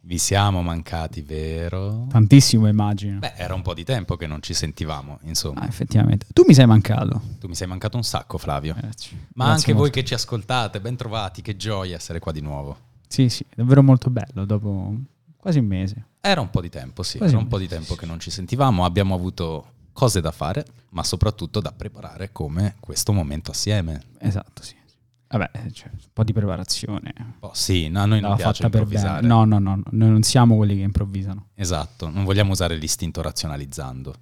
[0.00, 2.06] Vi siamo mancati, vero?
[2.08, 3.18] Tantissimo, immagino.
[3.18, 5.60] Beh, era un po' di tempo che non ci sentivamo, insomma.
[5.60, 6.26] Ah, effettivamente.
[6.32, 7.20] Tu mi sei mancato.
[7.38, 8.74] Tu mi sei mancato un sacco, Flavio.
[8.74, 9.26] Grazie.
[9.34, 9.98] Ma anche voi molto.
[9.98, 12.87] che ci ascoltate, ben trovati, che gioia essere qua di nuovo.
[13.08, 14.94] Sì, sì, davvero molto bello, dopo
[15.36, 16.04] quasi un mese.
[16.20, 18.30] Era un po' di tempo, sì, Quasi era un po' di tempo che non ci
[18.30, 24.02] sentivamo, abbiamo avuto cose da fare, ma soprattutto da preparare come questo momento assieme.
[24.18, 24.76] Esatto, sì.
[25.30, 27.12] Vabbè, cioè, un po' di preparazione.
[27.40, 29.26] Oh, sì, no, a noi non piace improvvisare.
[29.26, 31.48] No, no, no, no, noi non siamo quelli che improvvisano.
[31.54, 34.14] Esatto, non vogliamo usare l'istinto razionalizzando.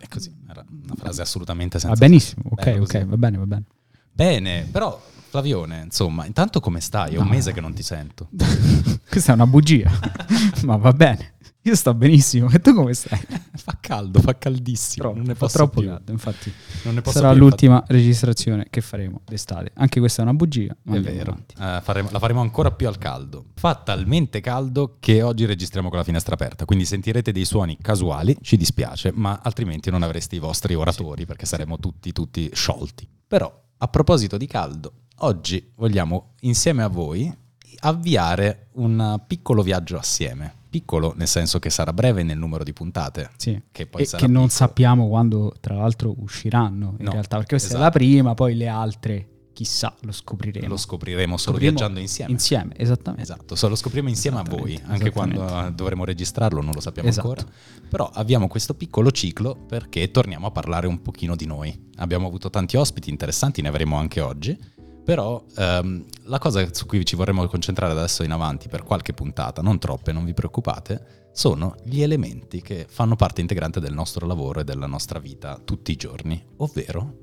[0.00, 3.46] È così, era una frase assolutamente senza Va benissimo, ok, Bello ok, va bene, va
[3.46, 3.64] bene.
[4.12, 5.00] Bene, però
[5.40, 7.14] Flavione, insomma, intanto come stai?
[7.14, 7.30] È un No.
[7.30, 8.28] mese che non ti sento.
[9.08, 9.90] Questa è una bugia,
[10.64, 11.34] ma va bene.
[11.62, 13.18] Io sto benissimo, e tu come stai?
[13.56, 15.88] fa caldo, fa caldissimo, Troppo, non ne posso troppo più.
[15.88, 16.50] caldo, infatti.
[16.84, 19.72] Non ne posso Sarà più, l'ultima registrazione che faremo d'estate.
[19.74, 21.36] Anche questa è una bugia, ma È vero.
[21.60, 23.46] Eh, faremo- la faremo ancora più al caldo.
[23.56, 28.36] Fa talmente caldo che oggi registriamo con la finestra aperta, quindi sentirete dei suoni casuali,
[28.42, 33.06] ci dispiace, ma altrimenti non avreste i vostri oratori perché saremmo tutti, tutti sciolti.
[33.26, 37.32] Però, a proposito di caldo, oggi vogliamo insieme a voi
[37.80, 40.54] avviare un piccolo viaggio assieme.
[40.68, 43.58] Piccolo nel senso che sarà breve nel numero di puntate, Sì.
[43.72, 44.48] che poi e che non piccolo.
[44.48, 47.80] sappiamo quando, tra l'altro, usciranno in No, realtà, perché questa esatto.
[47.82, 50.68] è la prima, poi le altre, chissà, lo scopriremo.
[50.68, 52.30] Lo scopriremo solo Scopriremo viaggiando insieme.
[52.32, 53.22] Insieme, esattamente.
[53.22, 57.08] Esatto, se lo scopriamo insieme a voi, anche quando eh, dovremo registrarlo non lo sappiamo
[57.08, 57.28] Esatto.
[57.28, 57.46] ancora.
[57.88, 61.88] Però abbiamo questo piccolo ciclo perché torniamo a parlare un pochino di noi.
[61.96, 64.58] Abbiamo avuto tanti ospiti interessanti, ne avremo anche oggi.
[65.06, 69.62] Però ehm, la cosa su cui ci vorremmo concentrare adesso in avanti per qualche puntata,
[69.62, 74.58] non troppe, non vi preoccupate, sono gli elementi che fanno parte integrante del nostro lavoro
[74.58, 77.18] e della nostra vita tutti i giorni, ovvero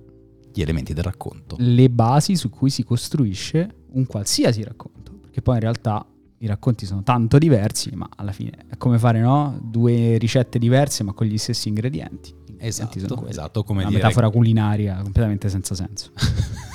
[0.54, 1.58] gli elementi del racconto.
[1.60, 6.08] Le basi su cui si costruisce un qualsiasi racconto, perché poi in realtà
[6.38, 9.60] i racconti sono tanto diversi, ma alla fine è come fare no?
[9.62, 12.34] due ricette diverse ma con gli stessi ingredienti.
[12.60, 16.12] Esatto, esatto, come Una dire metafora culinaria completamente senza senso.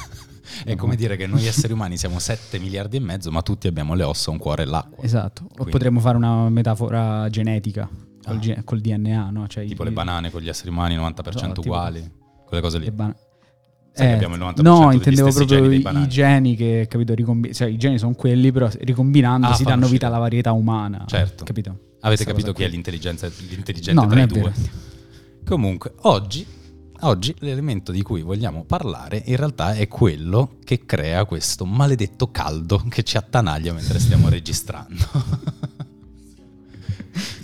[0.64, 3.94] È come dire che noi esseri umani siamo 7 miliardi e mezzo, ma tutti abbiamo
[3.94, 5.04] le ossa, un cuore e l'acqua.
[5.04, 7.88] Esatto, o Quindi- potremmo fare una metafora genetica
[8.24, 8.38] col, Ah.
[8.38, 9.46] ge- col DNA, no?
[9.46, 12.10] Cioè Tipo i- le banane con gli esseri umani 90% No, tipo- uguali,
[12.46, 12.84] quelle cose lì.
[12.86, 17.68] che Eh, abbiamo il 90% no, intendevo proprio geni i, geni che, capito, ricombi- cioè
[17.68, 21.04] i geni sono quelli, però ricombinando Ah, si danno vita alla varietà umana.
[21.06, 21.42] Certo.
[21.44, 21.70] Capito?
[22.00, 22.74] Avete Questa capito chi è qui.
[22.74, 24.52] l'intelligenza, l'intelligente No, tra è i due?
[25.44, 26.46] Comunque, oggi,
[27.00, 32.84] oggi l'elemento di cui vogliamo parlare in realtà è quello che crea questo maledetto caldo
[32.88, 35.04] che ci attanaglia mentre stiamo registrando.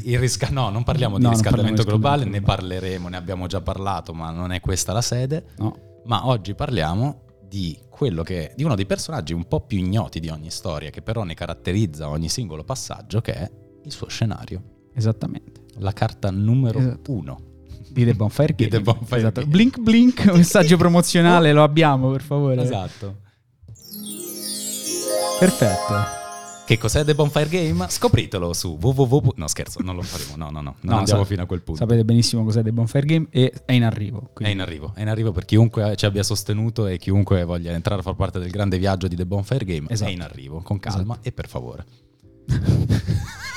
[0.05, 4.13] Il risca- no, non parliamo di No, riscaldamento globale, ne parleremo, ne abbiamo già parlato,
[4.13, 5.47] ma non è questa la sede.
[5.57, 6.01] No.
[6.05, 10.29] Ma oggi parliamo di quello che di uno dei personaggi un po' più ignoti di
[10.29, 13.51] ogni storia, che però ne caratterizza ogni singolo passaggio, che è
[13.83, 14.63] il suo scenario.
[14.93, 15.63] Esattamente.
[15.79, 17.13] La carta numero Esatto.
[17.13, 17.41] uno.
[17.95, 18.71] Di The Bonfire Di Game.
[18.77, 19.41] The Bonfire Esatto.
[19.41, 19.53] Game.
[19.53, 22.61] Blink blink, un messaggio promozionale, lo abbiamo per favore.
[22.63, 23.17] Esatto.
[25.39, 26.23] Perfetto.
[26.67, 27.87] Che cos'è The Bonfire Game?
[27.89, 29.33] Scopritelo su www.
[29.37, 30.35] No, scherzo, non lo faremo.
[30.37, 30.77] No, no, no.
[30.81, 31.81] Non No, andiamo sa- fino a quel punto.
[31.83, 34.23] Sapete benissimo cos'è The Bonfire Game e è in arrivo.
[34.29, 37.73] È quindi- in arrivo, è in arrivo per chiunque ci abbia sostenuto e chiunque voglia
[37.73, 39.87] entrare a far parte del grande viaggio di The Bonfire Game.
[39.91, 40.11] Esatto.
[40.11, 41.85] È in arrivo, con calma e per favore.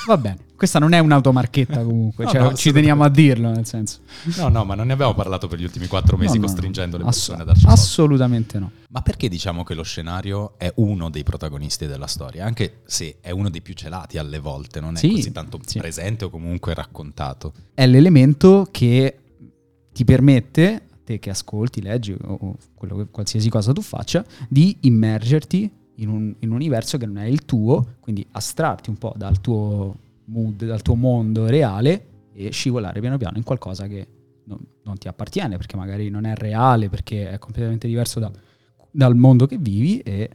[0.07, 0.37] Va bene.
[0.55, 3.99] Questa non è un'automarchetta comunque, No, cioè, no, ci teniamo a dirlo nel senso.
[4.37, 6.97] No, no, ma non ne abbiamo parlato per gli ultimi quattro mesi No, no, costringendo
[6.97, 7.09] le no.
[7.09, 7.65] persone Ass- a darci.
[7.67, 8.71] Assolutamente no.
[8.89, 12.45] Ma perché diciamo che lo scenario è uno dei protagonisti della storia?
[12.45, 15.77] Anche se è uno dei più celati alle volte, non è Sì, così tanto sì.
[15.77, 17.51] presente o comunque raccontato.
[17.73, 19.17] È l'elemento che
[19.91, 24.77] ti permette, te che ascolti, leggi o, o quello che- qualsiasi cosa tu faccia, di
[24.81, 29.13] immergerti in un, in un universo che non è il tuo, quindi astrarti un po'
[29.15, 29.95] dal tuo
[30.25, 34.07] mood, dal tuo mondo reale e scivolare piano piano in qualcosa che
[34.45, 38.31] non, non ti appartiene, perché magari non è reale, perché è completamente diverso da-
[38.91, 40.29] dal mondo che vivi e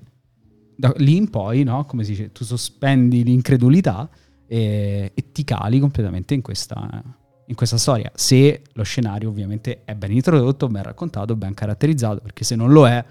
[0.77, 4.09] da lì in poi, no, come si dice, tu sospendi l'incredulità
[4.47, 7.03] e, e ti cali completamente in questa,
[7.47, 8.11] in questa storia.
[8.15, 12.87] Se lo scenario ovviamente è ben introdotto, ben raccontato, ben caratterizzato, perché se non lo
[12.87, 13.05] è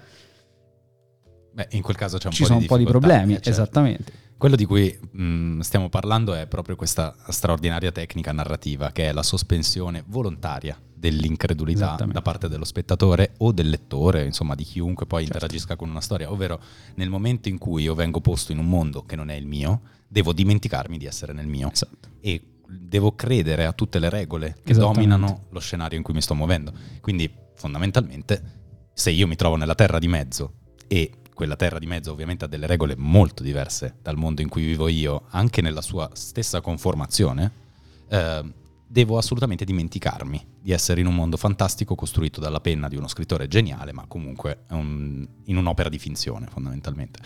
[1.52, 3.36] Beh, in quel caso c'è un ci po' sono di un po' di problemi, eh,
[3.36, 3.50] certo.
[3.50, 4.12] esattamente.
[4.36, 9.22] Quello di cui mh, stiamo parlando è proprio questa straordinaria tecnica narrativa che è la
[9.22, 15.36] sospensione volontaria dell'incredulità da parte dello spettatore o del lettore, insomma di chiunque poi certo.
[15.36, 16.60] interagisca con una storia, ovvero
[16.94, 19.80] nel momento in cui io vengo posto in un mondo che non è il mio,
[20.06, 22.08] devo dimenticarmi di essere nel mio esatto.
[22.20, 26.34] e devo credere a tutte le regole che dominano lo scenario in cui mi sto
[26.34, 26.72] muovendo.
[27.00, 28.42] Quindi fondamentalmente
[28.94, 30.54] se io mi trovo nella terra di mezzo
[30.86, 31.10] e
[31.42, 34.86] quella terra di mezzo ovviamente ha delle regole molto diverse dal mondo in cui vivo
[34.86, 37.50] io, anche nella sua stessa conformazione,
[38.08, 38.44] eh,
[38.86, 43.48] devo assolutamente dimenticarmi di essere in un mondo fantastico costruito dalla penna di uno scrittore
[43.48, 47.18] geniale, ma comunque un, in un'opera di finzione fondamentalmente.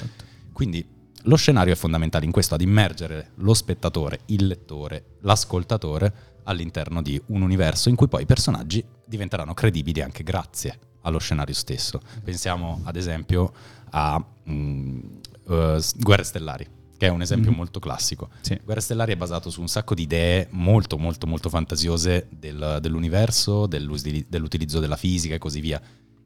[0.51, 0.83] Quindi
[1.25, 6.15] lo scenario è fondamentale in questo, ad immergere lo spettatore, il lettore, l'ascoltatore
[6.45, 11.55] all'interno di un universo in cui poi i personaggi diventeranno credibili anche grazie allo scenario
[11.55, 12.01] stesso.
[12.23, 13.53] Pensiamo ad esempio
[13.91, 17.59] a um, uh, Guerre Stellari che è un esempio mm-hmm.
[17.59, 18.31] molto classico.
[18.41, 18.59] Sì.
[18.65, 23.67] Guerre Stellari è basato su un sacco di idee molto molto molto fantasiose del, dell'universo,
[23.67, 25.81] dell'utilizzo della fisica e così via.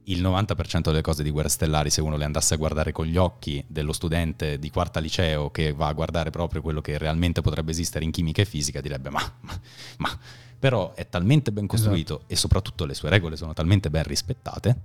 [0.04, 3.16] Il 90% delle cose di Guerre Stellari, se uno le andasse a guardare con gli
[3.16, 7.72] occhi dello studente di quarta liceo che va a guardare proprio quello che realmente potrebbe
[7.72, 9.60] esistere in chimica e fisica, direbbe ma, ma,
[9.98, 10.18] ma.
[10.60, 12.32] Però è talmente ben costruito esatto.
[12.32, 14.76] e soprattutto le sue regole sono talmente ben rispettate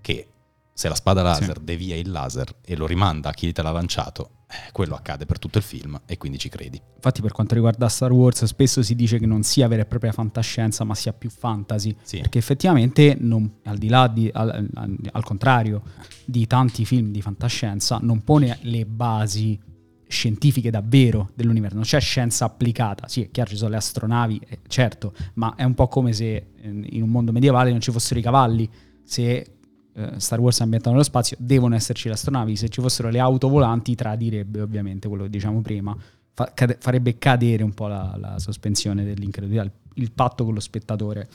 [0.00, 0.28] che
[0.72, 1.64] se la spada laser sì.
[1.64, 5.38] devia il laser e lo rimanda a chi te l'ha lanciato, eh, quello accade per
[5.38, 6.80] tutto il film e quindi ci credi.
[6.96, 10.12] Infatti per quanto riguarda Star Wars spesso si dice che non sia vera e propria
[10.12, 12.18] fantascienza ma sia più fantasy, sì.
[12.18, 15.82] perché effettivamente non, al di là di, al, al, al contrario
[16.24, 19.58] di tanti film di fantascienza non pone le basi
[20.08, 24.58] scientifiche davvero dell'universo, non c'è scienza applicata, sì è chiaro ci sono le astronavi, eh,
[24.68, 28.18] certo, ma è un po' come se eh, in un mondo medievale non ci fossero
[28.20, 28.70] i cavalli,
[29.02, 29.56] se
[29.98, 32.54] eh, Star Wars è ambientato nello spazio, devono esserci le astronavi.
[32.54, 35.96] Se ci fossero le auto volanti, tradirebbe ovviamente quello che diciamo prima,
[36.34, 40.60] fa, cade, farebbe cadere un po' la, la sospensione dell'incredulità, il, il, patto con lo
[40.60, 41.28] spettatore.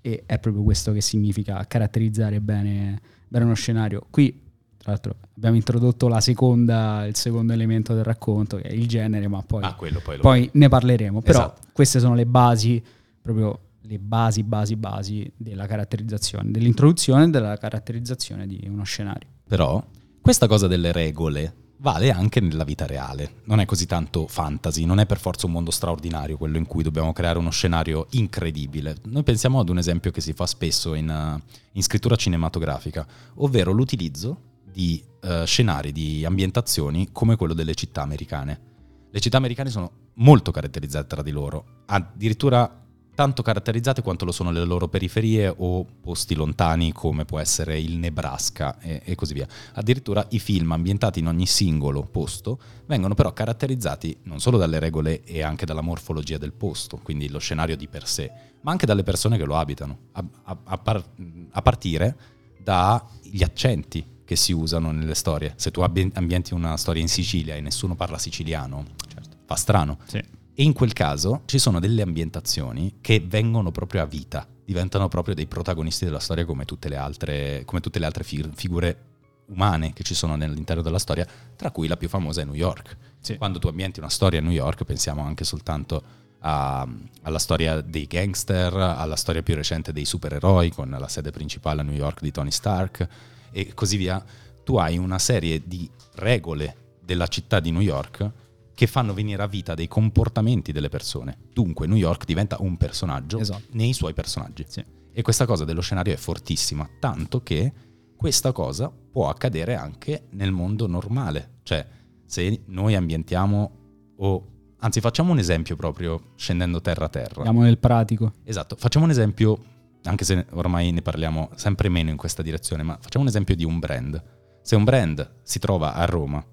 [0.00, 4.06] E è proprio questo che significa caratterizzare bene, bene uno scenario.
[4.10, 4.40] Qui,
[4.82, 9.28] tra l'altro, abbiamo introdotto la seconda, il secondo elemento del racconto, che è il genere,
[9.28, 11.22] ma poi, ah, poi, poi ne parleremo.
[11.22, 11.68] Però esatto.
[11.72, 12.82] queste sono le basi
[13.22, 19.28] proprio le basi, basi, basi della caratterizzazione, dell'introduzione e della caratterizzazione di uno scenario.
[19.46, 19.84] Però
[20.20, 24.98] questa cosa delle regole vale anche nella vita reale, non è così tanto fantasy, non
[24.98, 28.96] è per forza un mondo straordinario quello in cui dobbiamo creare uno scenario incredibile.
[29.04, 31.40] Noi pensiamo ad un esempio che si fa spesso in, uh,
[31.72, 33.06] in scrittura cinematografica,
[33.36, 38.70] ovvero l'utilizzo di uh, scenari, di ambientazioni come quello delle città americane.
[39.10, 42.82] Le città americane sono molto caratterizzate tra di loro, addirittura
[43.14, 47.96] tanto caratterizzate quanto lo sono le loro periferie o posti lontani come può essere il
[47.96, 49.46] Nebraska e, e, così via.
[49.74, 55.22] Addirittura i film ambientati in ogni singolo posto vengono però caratterizzati non solo dalle regole
[55.24, 58.32] e anche dalla morfologia del posto, quindi lo scenario di per sé,
[58.62, 61.04] ma anche dalle persone che lo abitano, a, a, a, par,
[61.50, 62.16] a partire
[62.62, 65.52] dagli accenti che si usano nelle storie.
[65.56, 69.36] Se tu ambienti una storia in Sicilia e nessuno parla siciliano, certo.
[69.44, 69.98] fa strano.
[70.06, 75.08] Sì e in quel caso ci sono delle ambientazioni che vengono proprio a vita, diventano
[75.08, 79.04] proprio dei protagonisti della storia come tutte le altre, tutte le altre fig- figure
[79.46, 81.26] umane che ci sono all'interno della storia,
[81.56, 82.96] tra cui la più famosa è New York.
[83.18, 83.38] Sì.
[83.38, 86.02] Quando tu ambienti una storia a New York pensiamo anche soltanto
[86.40, 86.86] a,
[87.22, 91.84] alla storia dei gangster, alla storia più recente dei supereroi con la sede principale a
[91.84, 93.08] New York di Tony Stark
[93.52, 94.24] e così via.
[94.64, 98.30] Tu hai una serie di regole della città di New York
[98.74, 101.36] che fanno venire a vita dei comportamenti delle persone.
[101.52, 103.62] Dunque New York diventa un personaggio esatto.
[103.72, 104.64] nei suoi personaggi.
[104.66, 104.84] Sì.
[105.12, 107.72] E questa cosa dello scenario è fortissima, tanto che
[108.16, 111.58] questa cosa può accadere anche nel mondo normale.
[111.62, 111.86] Cioè,
[112.24, 113.70] se noi ambientiamo
[114.16, 114.46] o
[114.84, 117.36] Anzi, facciamo un esempio proprio scendendo terra a terra.
[117.36, 118.32] Andiamo nel pratico.
[118.42, 119.56] Esatto, facciamo un esempio,
[120.04, 123.64] anche se ormai ne parliamo sempre meno in questa direzione, ma facciamo un esempio di
[123.64, 124.22] un brand.
[124.62, 126.44] Se un brand si trova a Roma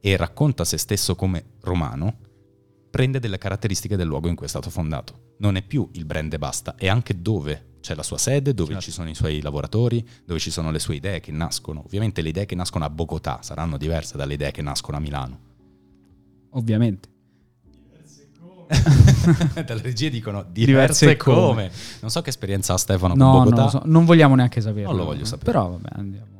[0.00, 2.18] e racconta se stesso come romano,
[2.90, 5.34] prende delle caratteristiche del luogo in cui è stato fondato.
[5.38, 8.72] Non è più il brand e basta, è anche dove c'è la sua sede, dove
[8.72, 8.84] certo.
[8.84, 11.82] ci sono i suoi lavoratori, dove ci sono le sue idee che nascono.
[11.84, 15.40] Ovviamente le idee che nascono a Bogotà saranno diverse dalle idee che nascono a Milano.
[16.50, 17.08] Ovviamente.
[19.66, 21.36] Dalle regie dicono diverse, diverse come.
[21.36, 21.70] come.
[22.00, 23.60] Non so che esperienza ha Stefano no, con Bogotà.
[23.62, 23.82] Non, so.
[23.84, 24.86] non vogliamo neanche sapere.
[24.86, 25.50] Non lo voglio sapere.
[25.50, 26.30] Però vabbè, andiamo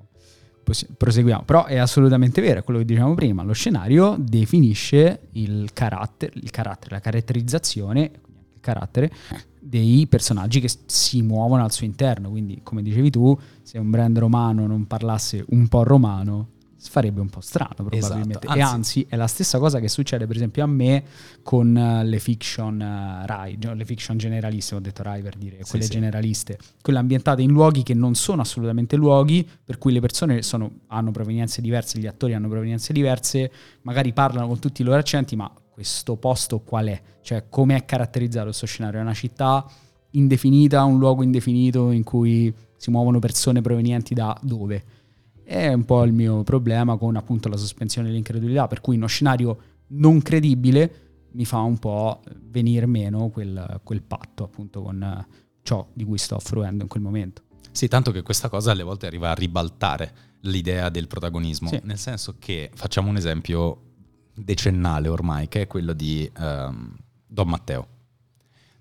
[0.97, 1.43] proseguiamo.
[1.45, 6.51] Però è assolutamente vero, è quello che dicevamo prima, lo scenario definisce il carattere, il
[6.51, 9.11] carattere la caratterizzazione, il carattere
[9.59, 12.31] dei personaggi che si muovono al suo interno.
[12.31, 16.49] Quindi, come dicevi tu, se un brand romano non parlasse un po' romano,
[16.83, 18.39] farebbe un po' strano probabilmente.
[18.39, 21.05] Esatto, E anzi- anzi è la stessa cosa che succede per esempio a me
[21.43, 25.71] con eh, le fiction eh, Rai, le fiction generaliste, ho detto Rai per dire, Sì,
[25.71, 25.91] quelle sì.
[25.93, 30.71] generaliste, quelle ambientate in luoghi che non sono assolutamente luoghi, per cui le persone sono-
[30.89, 33.51] hanno provenienze diverse, gli attori hanno provenienze diverse,
[33.83, 37.01] magari parlano con tutti i loro accenti, ma questo posto qual è?
[37.23, 38.99] Cioè come è caratterizzato questo scenario?
[39.01, 39.67] È una città
[40.13, 44.83] indefinita, un luogo indefinito in cui si muovono persone provenienti da dove?
[45.51, 49.59] È un po' il mio problema con appunto la sospensione dell'incredulità, per cui uno scenario
[49.89, 55.27] non credibile mi fa un po' venire meno quel, quel patto appunto con eh,
[55.63, 57.43] ciò di cui sto fruendo in quel momento.
[57.73, 61.81] Sì, tanto che questa cosa alle volte arriva a ribaltare l'idea del protagonismo, Sì.
[61.83, 63.81] nel senso che facciamo un esempio
[64.33, 66.95] decennale ormai, che è quello di ehm,
[67.27, 67.90] Don Matteo.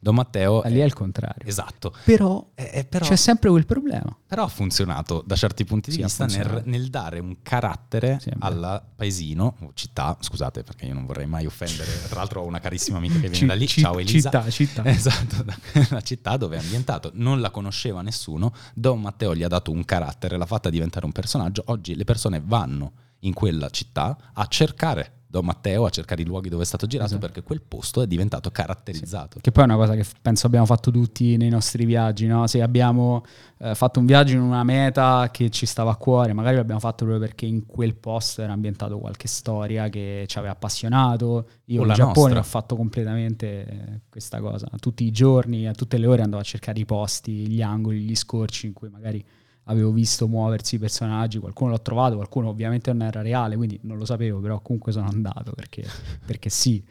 [0.02, 1.46] Don Matteo Lì è il contrario.
[1.46, 4.16] esatto, Però, Eh, eh, però, c'è sempre quel problema.
[4.26, 8.20] però ha funzionato da certi punti di Sì, ha vista nel, nel dare un carattere
[8.40, 12.60] al paesino, o città, scusate perché io non vorrei mai offendere, tra l'altro ho una
[12.60, 14.30] carissima amica che viene Ci- da lì, ci- ciao Elisa.
[14.30, 14.84] Città, città.
[14.90, 15.44] Esatto,
[15.90, 19.84] la città dove è ambientato, non la conosceva nessuno, Don Matteo gli ha dato un
[19.84, 25.19] carattere, l'ha fatta diventare un personaggio, oggi le persone vanno in quella città a cercare
[25.32, 27.24] Don Matteo, a cercare i luoghi dove è stato girato Esatto.
[27.24, 29.38] perché quel posto è diventato caratterizzato.
[29.40, 32.48] Che poi è una cosa che penso abbiamo fatto tutti nei nostri viaggi, no?
[32.48, 33.24] Se abbiamo
[33.60, 37.06] eh, fatto un viaggio in una meta che ci stava a cuore, magari l'abbiamo fatto
[37.06, 41.48] proprio perché in quel posto era ambientato qualche storia che ci aveva appassionato.
[41.66, 42.40] Io O in Giappone nostra.
[42.40, 44.68] ho fatto completamente eh, questa cosa.
[44.80, 48.16] Tutti i giorni, a tutte le ore andavo a cercare i posti, gli angoli, gli
[48.16, 49.24] scorci in cui magari
[49.70, 53.98] avevo visto muoversi i personaggi, qualcuno l'ho trovato, qualcuno ovviamente non era reale, quindi non
[53.98, 55.86] lo sapevo, però comunque sono andato perché,
[56.26, 56.84] perché sì.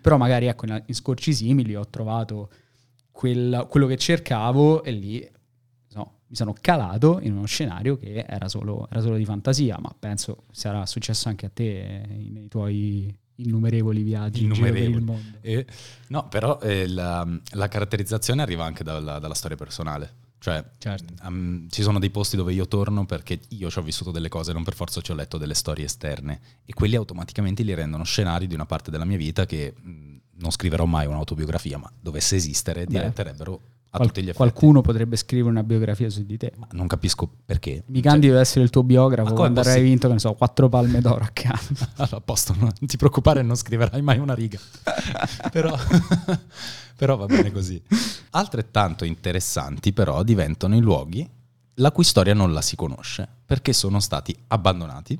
[0.00, 2.50] Però magari ecco, in, in scorci simili ho trovato
[3.10, 5.30] quel- quello che cercavo e lì
[5.94, 9.94] no, mi sono calato in uno scenario che era solo, era solo di fantasia, ma
[9.98, 14.82] penso sarà successo anche a te eh, nei tuoi innumerevoli viaggi in giro per il
[14.88, 15.04] Innumerevoli.
[15.04, 15.38] mondo.
[15.40, 15.66] E-
[16.08, 20.24] no, però eh, la, la caratterizzazione arriva anche dalla, dalla storia personale.
[20.38, 21.14] Cioè, Certo.
[21.26, 24.52] um, ci sono dei posti dove io torno perché io ci ho vissuto delle cose,
[24.52, 26.40] non per forza ci ho letto delle storie esterne.
[26.64, 30.50] E quelli automaticamente li rendono scenari di una parte della mia vita che mh, non
[30.50, 32.92] scriverò mai un'autobiografia, ma dovesse esistere, Beh.
[32.92, 34.36] diventerebbero a Qual- tutti gli effetti.
[34.38, 36.52] qualcuno potrebbe scrivere una biografia su di te.
[36.56, 37.82] Ma non capisco perché.
[37.86, 41.00] Mi Cioè, ad essere il tuo biografo quando avrai vinto, che ne so, quattro palme
[41.00, 41.88] d'oro a Cannes.
[41.96, 44.58] Allora, a posto, non ti preoccupare, non scriverai mai una riga.
[45.50, 45.74] però,
[46.96, 47.80] però va bene così.
[48.30, 51.28] Altrettanto interessanti però diventano i luoghi
[51.74, 55.18] la cui storia non la si conosce, perché sono stati abbandonati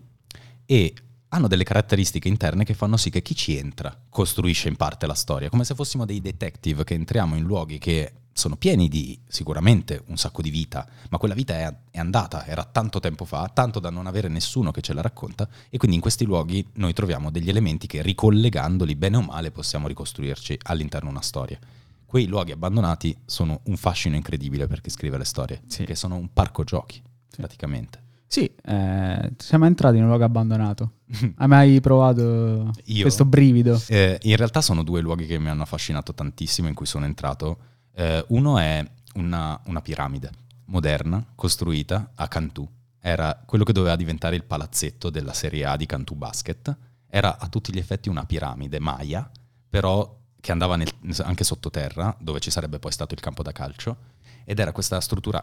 [0.65, 0.95] e
[1.29, 5.15] hanno delle caratteristiche interne che fanno sì che chi ci entra costruisce in parte la
[5.15, 10.03] storia, come se fossimo dei detective che entriamo in luoghi che sono pieni di sicuramente
[10.07, 13.81] un sacco di vita, ma quella vita è, è andata, era tanto tempo fa, tanto
[13.81, 17.31] da non avere nessuno che ce la racconta e quindi in questi luoghi noi troviamo
[17.31, 21.59] degli elementi che ricollegandoli bene o male possiamo ricostruirci all'interno una storia.
[22.07, 25.85] Quei luoghi abbandonati sono un fascino incredibile per chi scrive le storie, Sì.
[25.85, 27.03] che sono un parco giochi,
[27.37, 28.05] praticamente.
[28.29, 30.93] Sì, eh, siamo entrati in un luogo abbandonato.
[31.37, 33.03] Hai mai provato Io?
[33.03, 33.81] questo brivido?
[33.89, 37.59] Eh, in realtà sono due luoghi che mi hanno affascinato tantissimo in cui sono entrato.
[37.95, 38.85] Eh, uno è
[39.15, 40.31] una, una piramide
[40.67, 42.69] moderna costruita a Cantù.
[43.01, 46.77] Era quello che doveva diventare il palazzetto della Serie A di Cantù Basket.
[47.09, 49.31] Era a tutti gli effetti una piramide maya,
[49.69, 53.97] però che andava nel- anche sottoterra, dove ci sarebbe poi stato il campo da calcio.
[54.45, 55.43] Ed era questa struttura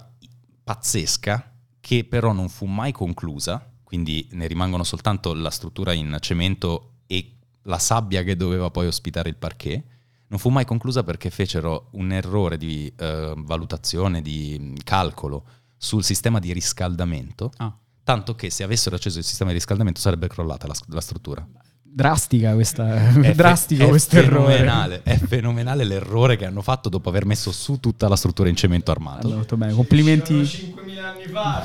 [0.63, 6.99] pazzesca che però non fu mai conclusa, quindi ne rimangono soltanto la struttura in cemento
[7.07, 9.83] e la sabbia che doveva poi ospitare il parquet.
[10.27, 15.43] Non fu mai conclusa perché fecero un errore di eh, valutazione, di calcolo
[15.75, 20.29] sul sistema di riscaldamento, Ah, tanto che se avessero acceso il sistema di riscaldamento sarebbe
[20.29, 21.45] crollata la, la struttura.
[21.93, 24.55] Drastica questa, È fe- drastico è questo errore.
[24.57, 28.55] fenomenale, È fenomenale l'errore che hanno fatto dopo aver messo su tutta la struttura in
[28.55, 29.21] cemento armato.
[29.21, 29.73] Allora, molto bene.
[29.73, 31.63] Complimenti, 5.000 anni fa.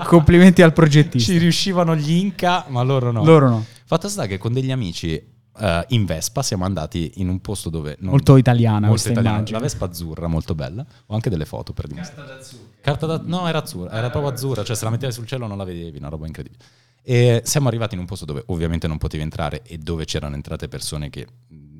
[0.06, 1.32] complimenti al progettista.
[1.32, 3.24] Ci riuscivano gli Inca, ma loro no.
[3.24, 5.12] Loro no, Fatto sta che con degli amici
[5.56, 7.96] eh, in Vespa siamo andati in un posto dove...
[8.00, 9.36] non- molto italiana molto questa italiano.
[9.36, 9.58] immagine.
[9.58, 10.84] La Vespa azzurra, molto bella.
[11.06, 12.22] Ho anche delle foto per dimostrare.
[12.28, 12.68] Carta da zucchero.
[12.80, 13.20] Carta da...
[13.24, 15.98] No, era azzurra, era proprio azzurra, cioè se la mettevi sul cielo non la vedevi,
[15.98, 16.62] una roba incredibile.
[17.06, 20.68] E siamo arrivati in un posto dove ovviamente non potevi entrare e dove c'erano entrate
[20.68, 21.26] persone che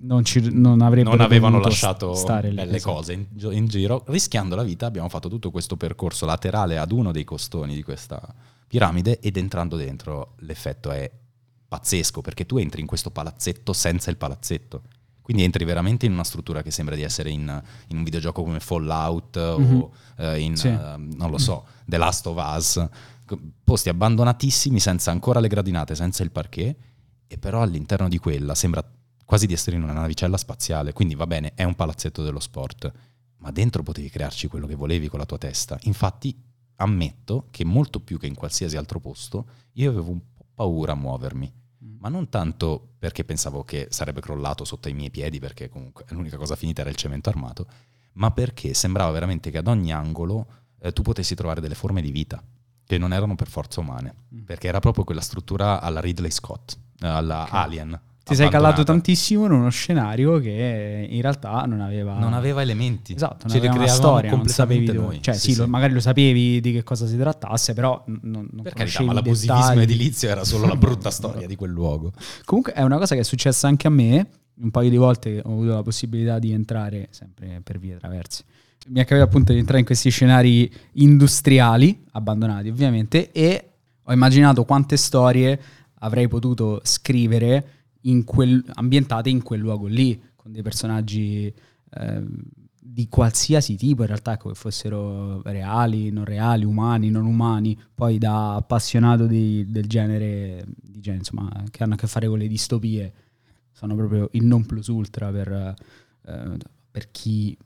[0.02, 2.92] Non, ci, non non avevano lasciato stare lì, belle esatto.
[2.92, 4.04] cose in, in giro.
[4.08, 8.20] Rischiando la vita abbiamo fatto tutto questo percorso laterale ad uno dei costoni di questa
[8.66, 11.10] piramide ed entrando dentro l'effetto è
[11.68, 14.82] pazzesco perché tu entri in questo palazzetto senza il palazzetto.
[15.22, 18.60] Quindi entri veramente in una struttura che sembra di essere in, in un videogioco come
[18.60, 19.74] Fallout Mhm.
[19.80, 20.68] o eh, in, Sì.
[20.68, 22.86] eh, non lo so, The Last of Us.
[23.62, 26.76] Posti abbandonatissimi senza ancora le gradinate, senza il parquet,
[27.26, 28.84] e però all'interno di quella sembra
[29.24, 32.92] quasi di essere in una navicella spaziale, quindi va bene, è un palazzetto dello sport,
[33.38, 35.78] ma dentro potevi crearci quello che volevi con la tua testa.
[35.82, 36.36] Infatti
[36.76, 40.96] ammetto che molto più che in qualsiasi altro posto, io avevo un po' paura a
[40.96, 41.96] muovermi, Mm.
[41.98, 46.38] ma non tanto perché pensavo che sarebbe crollato sotto i miei piedi, perché comunque l'unica
[46.38, 47.66] cosa finita era il cemento armato,
[48.14, 50.46] ma perché sembrava veramente che ad ogni angolo
[50.80, 52.42] eh, tu potessi trovare delle forme di vita
[52.86, 54.40] che non erano per forza umane, Mm.
[54.42, 57.52] perché era proprio quella struttura alla Ridley Scott, eh, alla Ok.
[57.52, 58.00] Alien.
[58.24, 62.14] Ti sei calato tantissimo in uno scenario che in realtà non aveva...
[62.18, 63.12] Non aveva elementi.
[63.14, 65.22] Esatto, non Ce aveva una storia, non completamente sapevi noi.
[65.22, 65.58] Cioè, Sì, sì, sì.
[65.60, 69.12] lo- magari lo sapevi di che cosa si trattasse, però non, non Per carità, ma
[69.12, 69.80] l'abusivismo dettagli.
[69.82, 72.12] edilizio era solo la brutta storia di quel luogo.
[72.46, 75.50] Comunque è una cosa che è successa anche a me, un paio di volte ho
[75.50, 78.42] avuto la possibilità di entrare, sempre per vie traverse.
[78.86, 83.70] Mi è capitato appunto di entrare in questi scenari industriali, abbandonati ovviamente, e
[84.02, 85.58] ho immaginato quante storie
[86.00, 87.68] avrei potuto scrivere
[88.02, 91.52] in quel- ambientate in quel luogo lì, con dei personaggi
[91.96, 92.42] ehm,
[92.78, 97.78] di qualsiasi tipo, in realtà, ecco, che fossero reali, non reali, umani, non umani.
[97.94, 102.38] Poi da appassionato di- del genere, di genere, insomma, che hanno a che fare con
[102.38, 103.12] le distopie,
[103.72, 105.74] sono proprio il non plus ultra per,
[106.26, 106.56] eh,
[106.90, 107.56] per chi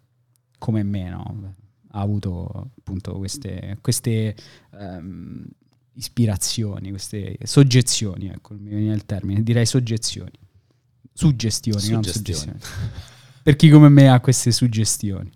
[0.58, 1.54] come me no?
[1.92, 4.34] ha avuto appunto queste, queste
[4.72, 5.46] ehm,
[5.94, 10.30] ispirazioni, queste soggezioni, ecco, mi veniva il termine, direi soggezioni,
[11.12, 12.58] suggestioni, non suggestioni.
[13.42, 15.30] per chi come me ha queste suggestioni.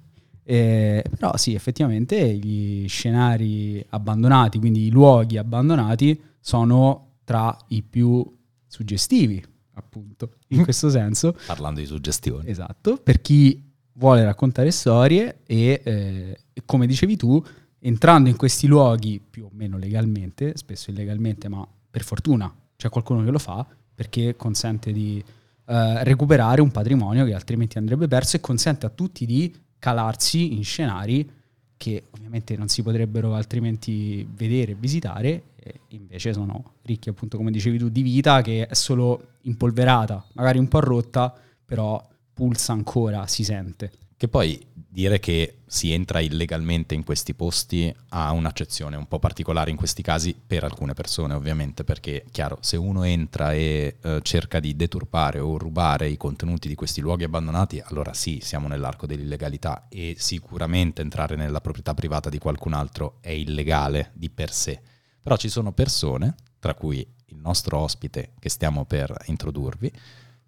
[0.44, 8.24] Eh, però sì, effettivamente gli scenari abbandonati, quindi i luoghi abbandonati, sono tra i più
[8.66, 9.42] suggestivi,
[9.74, 11.36] appunto, in questo senso.
[11.46, 12.48] Parlando di suggestioni.
[12.48, 17.42] Esatto, per chi vuole raccontare storie e, eh, come dicevi tu,
[17.80, 23.22] entrando in questi luoghi più o meno legalmente, spesso illegalmente, ma per fortuna c'è qualcuno
[23.24, 25.22] che lo fa perché consente di
[25.66, 30.64] eh, recuperare un patrimonio che altrimenti andrebbe perso e consente a tutti di calarsi in
[30.64, 31.28] scenari
[31.76, 37.76] che ovviamente non si potrebbero altrimenti vedere visitare, e invece sono ricchi appunto come dicevi
[37.76, 42.00] tu di vita che è solo impolverata, magari un po' rotta, però
[42.32, 43.92] pulsa ancora, si sente.
[44.16, 49.70] Che poi dire che si entra illegalmente in questi posti ha un'accezione un po' particolare
[49.70, 54.60] in questi casi per alcune persone ovviamente perché chiaro se uno entra e eh, cerca
[54.60, 59.86] di deturpare o rubare i contenuti di questi luoghi abbandonati allora sì siamo nell'arco dell'illegalità
[59.88, 64.78] e sicuramente entrare nella proprietà privata di qualcun altro è illegale di per sé
[65.22, 69.90] però ci sono persone tra cui il nostro ospite che stiamo per introdurvi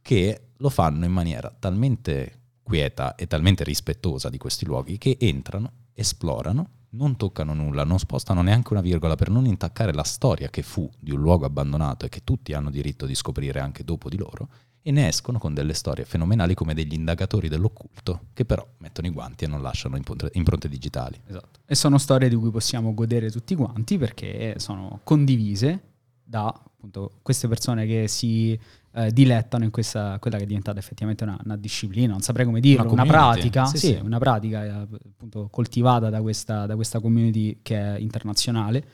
[0.05, 5.73] che lo fanno in maniera talmente quieta e talmente rispettosa di questi luoghi che entrano,
[5.95, 10.61] esplorano, non toccano nulla, non spostano neanche una virgola per non intaccare la storia che
[10.61, 14.19] fu di un luogo abbandonato e che tutti hanno diritto di scoprire anche dopo di
[14.19, 14.49] loro,
[14.83, 19.11] e ne escono con delle storie fenomenali come degli indagatori dell'occulto, che però mettono i
[19.11, 21.19] guanti e non lasciano impronte, digitali.
[21.27, 21.61] Esatto.
[21.65, 25.81] E sono storie di cui possiamo godere tutti quanti perché sono condivise
[26.23, 28.59] da appunto queste persone che si
[28.95, 32.61] eh, dilettano in questa quella che è diventata effettivamente una, una disciplina, non saprei come
[32.61, 34.01] dirlo, Una una, pratica, Sì, sì, sì.
[34.03, 38.85] una pratica eh, appunto coltivata da questa, da questa community che è internazionale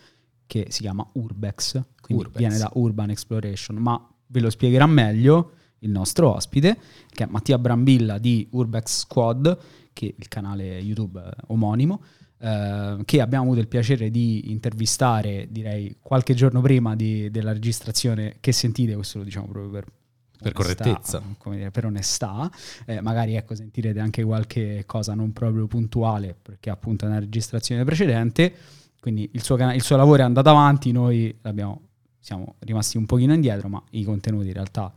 [0.47, 2.39] che si chiama Urbex, quindi Urbex.
[2.39, 7.59] viene da Urban Exploration, ma ve lo spiegherà meglio il nostro ospite che è Mattia
[7.59, 9.59] Brambilla di Urbex Squad,
[9.93, 12.03] che è il canale YouTube eh, omonimo
[12.41, 18.37] eh, che abbiamo avuto il piacere di intervistare, direi, qualche giorno prima di- della registrazione
[18.41, 19.85] che sentite, questo lo diciamo proprio per...
[20.41, 21.23] Per onestà, correttezza.
[21.51, 22.51] dire, per onestà,
[22.87, 27.85] Eh, magari ecco sentirete anche qualche cosa non proprio puntuale perché appunto è una registrazione
[27.85, 28.55] precedente,
[29.01, 31.37] quindi il suo, il suo lavoro è andato avanti, noi
[32.19, 34.91] siamo rimasti un pochino indietro, ma i contenuti in realtà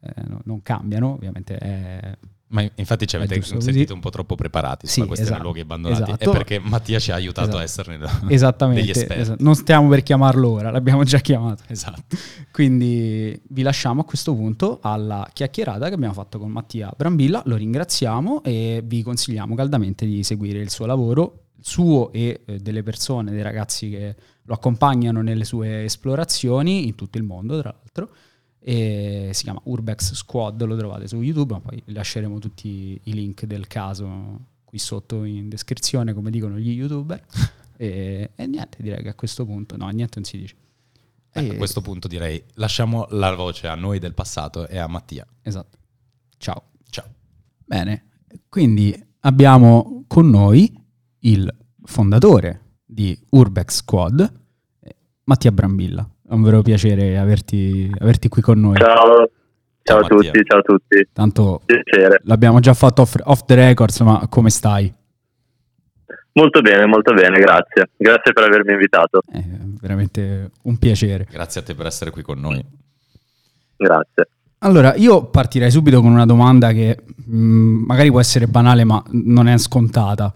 [0.00, 2.16] eh, no- non cambiano, ovviamente è
[2.48, 3.60] Ma infatti ci avete così.
[3.60, 6.30] sentito un po' troppo preparati Sì, su questi esatto, luoghi abbandonati, esatto.
[6.30, 7.58] è perché Mattia ci ha aiutato Esatto.
[7.58, 9.20] a esserne degli Esattamente, esperti.
[9.20, 9.42] esatto.
[9.42, 11.64] non stiamo per chiamarlo ora, l'abbiamo già chiamato.
[11.66, 12.16] Esatto.
[12.52, 17.56] Quindi vi lasciamo a questo punto alla chiacchierata che abbiamo fatto con Mattia Brambilla, lo
[17.56, 22.82] ringraziamo e vi consigliamo caldamente di seguire il suo lavoro, il suo e eh, delle
[22.84, 28.08] persone, dei ragazzi che lo accompagnano nelle sue esplorazioni in tutto il mondo, tra l'altro.
[28.58, 33.44] E si chiama Urbex Squad, lo trovate su YouTube, ma poi lasceremo tutti i link
[33.44, 37.24] del caso qui sotto in descrizione, come dicono gli youtuber.
[37.78, 40.56] E, e niente, direi che a questo punto, no, niente non si dice.
[41.30, 44.86] Ecco, E- a questo punto direi lasciamo la voce a noi del passato e a
[44.86, 45.26] Mattia.
[45.42, 45.76] Esatto.
[46.38, 46.70] Ciao.
[46.88, 47.04] Ciao.
[47.62, 48.06] Bene,
[48.48, 50.72] quindi abbiamo con noi
[51.20, 54.32] il fondatore di Urbex Squad,
[54.80, 56.08] eh, Mattia Brambilla.
[56.28, 58.76] È un vero piacere averti, averti qui con noi.
[58.76, 59.30] Ciao,
[59.82, 60.30] ciao, a Mattia.
[60.30, 61.08] tutti, ciao a tutti.
[61.12, 62.20] Tanto Piacere.
[62.24, 64.92] l'abbiamo già fatto off, off the records, ma come stai?
[66.32, 67.90] Molto bene, molto bene, grazie.
[67.96, 69.20] Grazie per avermi invitato.
[69.30, 69.40] È
[69.80, 71.26] veramente un piacere.
[71.30, 72.62] Grazie a te per essere qui con noi.
[73.76, 74.28] Grazie.
[74.58, 77.36] Allora, io partirei subito con una domanda che mh,
[77.86, 80.32] magari può essere banale, ma non è scontata,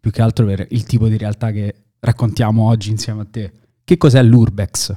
[0.00, 3.52] più che altro per il tipo di realtà che raccontiamo oggi insieme a te.
[3.84, 4.96] Che cos'è l'Urbex?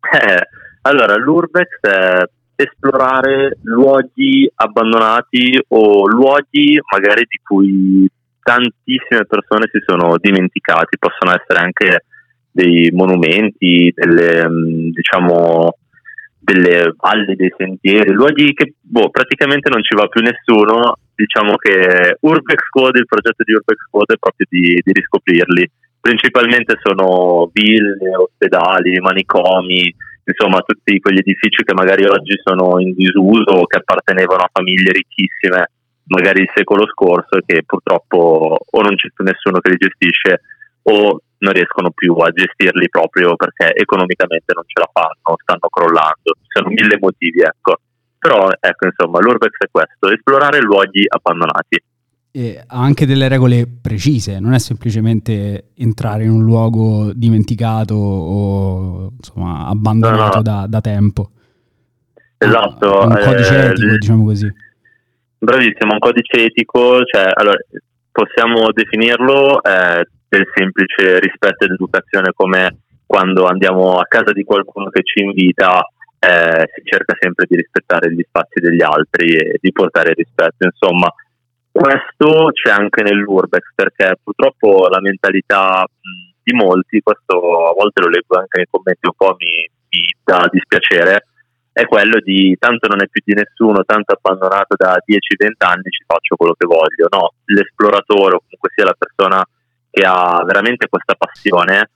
[0.00, 0.48] Eh,
[0.82, 8.08] allora, l'Urbex è esplorare luoghi abbandonati o luoghi magari di cui
[8.42, 10.98] tantissime persone si sono dimenticati.
[10.98, 12.04] Possono essere anche
[12.50, 15.74] dei monumenti, delle, mh, diciamo,
[16.38, 20.96] delle valli, dei sentieri, luoghi che boh, praticamente non ci va più nessuno.
[21.14, 25.70] Diciamo che Urbex Squad, il progetto di Urbex Squad è proprio di, di riscoprirli.
[26.08, 29.94] Principalmente sono ville, ospedali, manicomi,
[30.24, 34.92] insomma tutti quegli edifici che magari oggi sono in disuso o che appartenevano a famiglie
[34.92, 35.68] ricchissime
[36.06, 40.40] magari il secolo scorso e che purtroppo o non c'è più nessuno che li gestisce
[40.84, 46.32] o non riescono più a gestirli proprio perché economicamente non ce la fanno, stanno crollando.
[46.40, 47.80] Ci sono mille motivi, ecco.
[48.18, 51.76] Però ecco, insomma, l'Urbex è questo, esplorare luoghi abbandonati.
[52.38, 59.10] E ha anche delle regole precise, non è semplicemente entrare in un luogo dimenticato o
[59.16, 60.42] insomma, abbandonato No, no.
[60.42, 61.30] Da, da tempo.
[62.38, 63.00] Esatto.
[63.02, 64.52] Un codice eh, etico, il- diciamo così.
[65.38, 67.58] Bravissimo, un codice etico, cioè, allora,
[68.12, 74.90] possiamo definirlo eh, del semplice rispetto ed educazione come quando andiamo a casa di qualcuno
[74.90, 75.80] che ci invita,
[76.20, 80.64] eh, si cerca sempre di rispettare gli spazi degli altri e di portare rispetto.
[80.64, 81.12] Insomma,
[81.78, 85.86] questo c'è anche nell'Urbex perché purtroppo la mentalità
[86.42, 90.48] di molti, questo a volte lo leggo anche nei commenti, un po' mi, mi dà
[90.50, 91.26] dispiacere,
[91.72, 96.02] è quello di tanto non è più di nessuno, tanto abbandonato da 10-20 anni, ci
[96.04, 97.06] faccio quello che voglio.
[97.08, 99.44] No, l'esploratore o comunque sia la persona
[99.88, 101.90] che ha veramente questa passione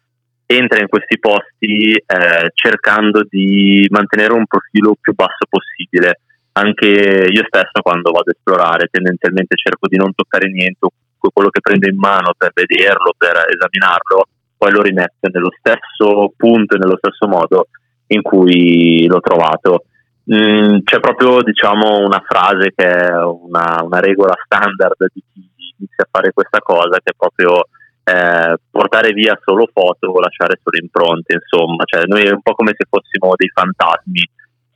[0.46, 6.20] entra in questi posti eh, cercando di mantenere un profilo più basso possibile.
[6.54, 10.86] Anche io stesso quando vado a esplorare tendenzialmente cerco di non toccare niente,
[11.18, 16.74] quello che prendo in mano per vederlo, per esaminarlo, poi lo rimetto nello stesso punto
[16.74, 17.68] e nello stesso modo
[18.08, 19.84] in cui l'ho trovato.
[20.32, 26.04] Mm, c'è proprio diciamo una frase che è una, una regola standard di chi inizia
[26.04, 27.66] a fare questa cosa che è proprio
[28.04, 32.54] eh, portare via solo foto o lasciare solo impronte insomma cioè noi è un po'
[32.54, 34.22] come se fossimo dei fantasmi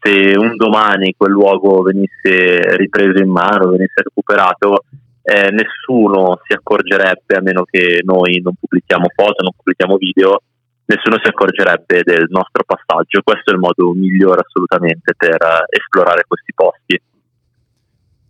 [0.07, 4.85] se un domani quel luogo venisse ripreso in mano venisse recuperato
[5.23, 10.41] eh, nessuno si accorgerebbe a meno che noi non pubblichiamo foto non pubblichiamo video
[10.87, 13.21] nessuno si accorgerebbe del nostro passaggio.
[13.23, 17.01] Questo è il modo migliore assolutamente per eh, esplorare questi posti.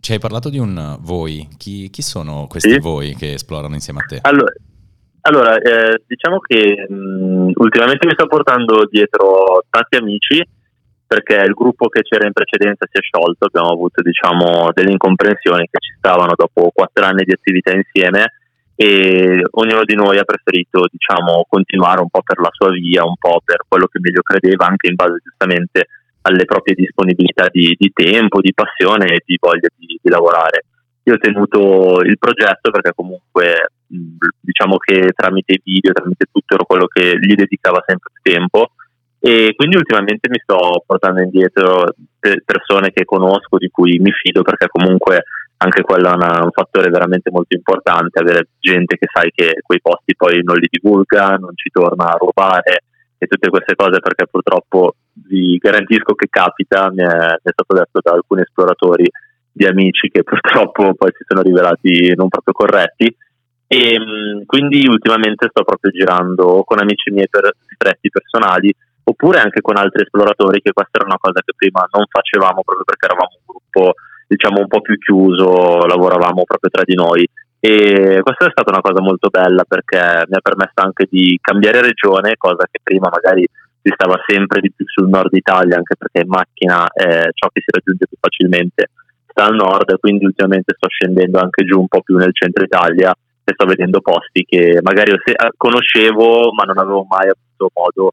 [0.01, 1.49] Ci hai parlato di un voi.
[1.57, 2.79] Chi, chi sono questi Sì.
[2.79, 4.19] voi che esplorano insieme a te?
[4.23, 4.53] Allora,
[5.23, 10.43] allora, eh, diciamo che mh, ultimamente mi sto portando dietro tanti amici
[11.07, 15.69] perché il gruppo che c'era in precedenza si è sciolto, abbiamo avuto diciamo, delle incomprensioni
[15.71, 18.33] che ci stavano dopo quattro anni di attività insieme
[18.75, 23.17] e ognuno di noi ha preferito diciamo, continuare un po' per la sua via, un
[23.19, 25.89] po' per quello che meglio credeva, anche in base giustamente
[26.23, 30.65] alle proprie disponibilità di, di tempo, di passione e di voglia di, di lavorare.
[31.05, 36.87] Io ho tenuto il progetto perché comunque diciamo che tramite video, tramite tutto ero quello
[36.87, 38.73] che gli dedicava sempre più tempo
[39.19, 44.43] e quindi ultimamente mi sto portando indietro pe- persone che conosco, di cui mi fido
[44.43, 45.23] perché comunque
[45.59, 49.81] anche quello è una- un fattore veramente molto importante, avere gente che sai che quei
[49.81, 52.85] posti poi non li divulga, non ci torna a rubare
[53.19, 57.75] e tutte queste cose perché purtroppo vi garantisco che capita, mi è, mi è stato
[57.75, 59.09] detto da alcuni esploratori
[59.51, 63.17] di amici che purtroppo poi si sono rivelati non proprio corretti.
[63.69, 68.73] E mh, quindi ultimamente sto proprio girando con amici miei per stretti personali
[69.09, 72.85] oppure anche con altri esploratori che questa era una cosa che prima non facevamo proprio
[72.85, 73.95] perché eravamo un gruppo
[74.27, 77.27] diciamo un po' più chiuso, lavoravamo proprio tra di noi.
[77.59, 81.81] E questa è stata una cosa molto bella perché mi ha permesso anche di cambiare
[81.81, 83.47] regione, cosa che prima magari
[83.81, 87.63] si stava sempre di più sul nord Italia, anche perché in macchina è ciò che
[87.63, 88.91] si raggiunge più facilmente
[89.31, 93.15] sta al nord, quindi ultimamente sto scendendo anche giù un po' più nel centro Italia
[93.45, 95.13] e sto vedendo posti che magari
[95.57, 98.13] conoscevo ma non avevo mai avuto modo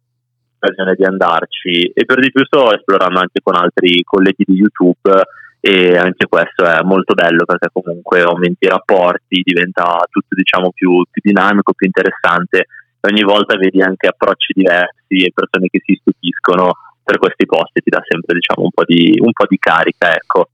[0.63, 5.11] occasione di andarci e per di più sto esplorando anche con altri colleghi di YouTube
[5.59, 11.03] e anche questo è molto bello perché comunque aumenti i rapporti, diventa tutto diciamo più,
[11.09, 12.67] più dinamico, più interessante
[13.09, 16.71] ogni volta vedi anche approcci diversi e persone che si stupiscono
[17.03, 20.13] per questi posti, ti dà sempre diciamo, un, po di, un po' di carica.
[20.13, 20.47] Ecco.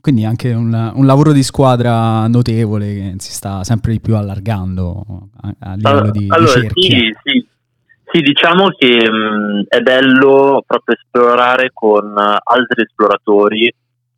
[0.00, 5.30] Quindi anche un, un, lavoro di squadra notevole che si sta sempre di più allargando
[5.40, 7.46] a, a livello di, allora, di sì, sì,
[8.16, 13.72] sì, diciamo che mh, è bello proprio esplorare con altri esploratori,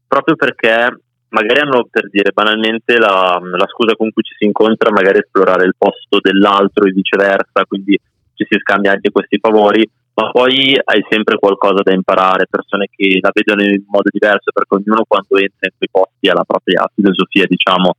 [0.07, 4.93] proprio perché magari hanno per dire banalmente la, la, scusa con cui ci si incontra,
[4.93, 7.99] magari esplorare il posto dell'altro e viceversa, quindi
[8.35, 13.19] ci si scambia anche questi favori, ma poi hai sempre qualcosa da imparare, persone che
[13.21, 16.89] la vedono in modo diverso, perché ognuno quando entra in quei posti ha la propria
[16.95, 17.95] filosofia, diciamo.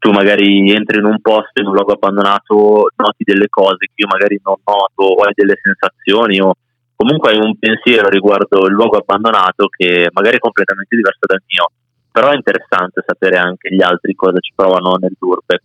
[0.00, 4.08] Tu magari entri in un posto, in un luogo abbandonato, noti delle cose che io
[4.08, 6.54] magari non noto, o hai delle sensazioni, o
[6.96, 11.70] comunque hai un pensiero riguardo il luogo abbandonato che magari è completamente diverso dal mio.
[12.10, 15.60] Però è interessante sapere anche gli altri cosa ci provano nel Durbex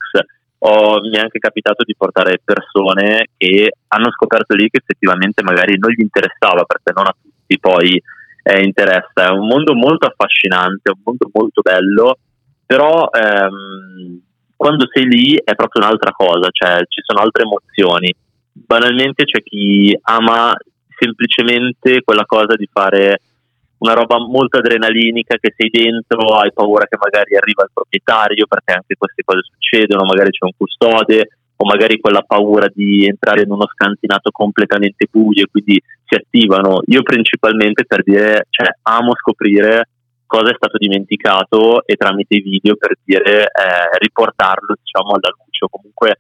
[0.65, 5.77] ho, mi è anche capitato di portare persone che hanno scoperto lì che effettivamente magari
[5.77, 8.01] non gli interessava perché non a tutti poi
[8.43, 9.27] eh, interessa.
[9.27, 12.17] È un mondo molto affascinante, un mondo molto bello,
[12.65, 14.21] però ehm,
[14.55, 18.13] quando sei lì è proprio un'altra cosa, cioè ci sono altre emozioni.
[18.51, 20.55] Banalmente c'è chi ama
[20.97, 23.19] semplicemente quella cosa di fare
[23.77, 28.73] una roba molto adrenalinica che sei dentro, hai paura che magari arriva il proprietario perché
[28.73, 33.51] anche queste cose succedono, magari c'è un custode o magari quella paura di entrare in
[33.51, 36.81] uno scantinato completamente buio e quindi si attivano.
[36.87, 39.89] Io principalmente per dire, cioè amo scoprire
[40.25, 45.65] cosa è stato dimenticato e tramite i video per dire eh, riportarlo diciamo alla luce
[45.65, 46.17] o comunque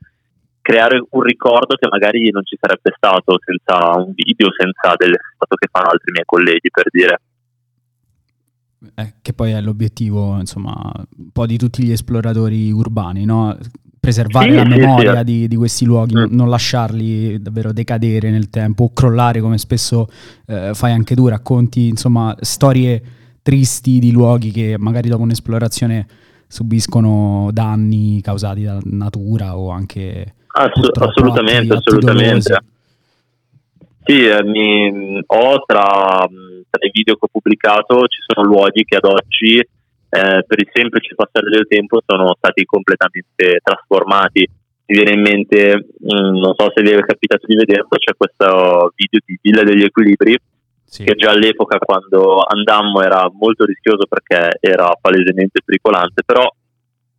[0.61, 5.55] creare un ricordo che magari non ci sarebbe stato senza un video, senza del stato
[5.55, 7.19] che fanno altri miei colleghi per dire
[8.95, 10.73] eh, che poi è l'obiettivo, insomma,
[11.17, 13.57] un po' di tutti gli esploratori urbani, no?
[13.99, 16.25] preservare sì, la memoria sì, Di, di, questi luoghi, mm.
[16.29, 20.07] non lasciarli davvero decadere nel tempo o crollare come spesso
[20.45, 23.01] eh, fai anche tu, racconti insomma storie
[23.45, 26.07] tristi di luoghi che magari dopo un'esplorazione
[26.47, 32.53] subiscono danni causati dalla natura o anche Assu- assolutamente, atti, assolutamente.
[32.53, 32.65] Atti
[34.03, 38.95] sì, eh, mi, ho tra, tra, i video che ho pubblicato ci sono luoghi che
[38.95, 39.67] ad oggi eh,
[40.09, 44.49] per il semplice passare del tempo sono stati completamente trasformati.
[44.87, 48.13] Mi viene in mente, mh, mm, non so se vi è capitato di vederlo, c'è
[48.17, 50.35] questo video di Villa degli Equilibri
[50.95, 51.03] sì.
[51.03, 56.43] che già all'epoca quando andammo era molto rischioso perché era palesemente pericolante, però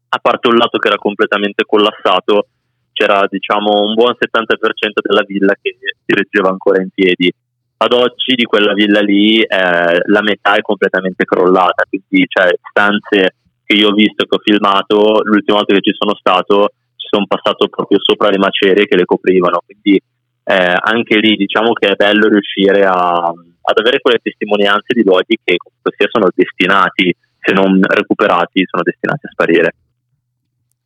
[0.09, 2.49] a parte un lato che era completamente collassato,
[2.93, 7.31] c'era diciamo un buon 70% della villa che si reggeva ancora in piedi.
[7.79, 13.35] Ad oggi di quella villa lì eh, la metà è completamente crollata, quindi cioè, stanze
[13.67, 17.27] che io ho visto, che ho filmato, l'ultima volta che ci sono stato ci sono
[17.27, 20.01] passato proprio sopra le macerie che le coprivano, quindi
[20.49, 25.39] eh, anche lì diciamo che è bello riuscire a, ad avere quelle testimonianze di luoghi
[25.43, 29.75] che comunque sia sono destinati, se non recuperati, sono destinati a sparire.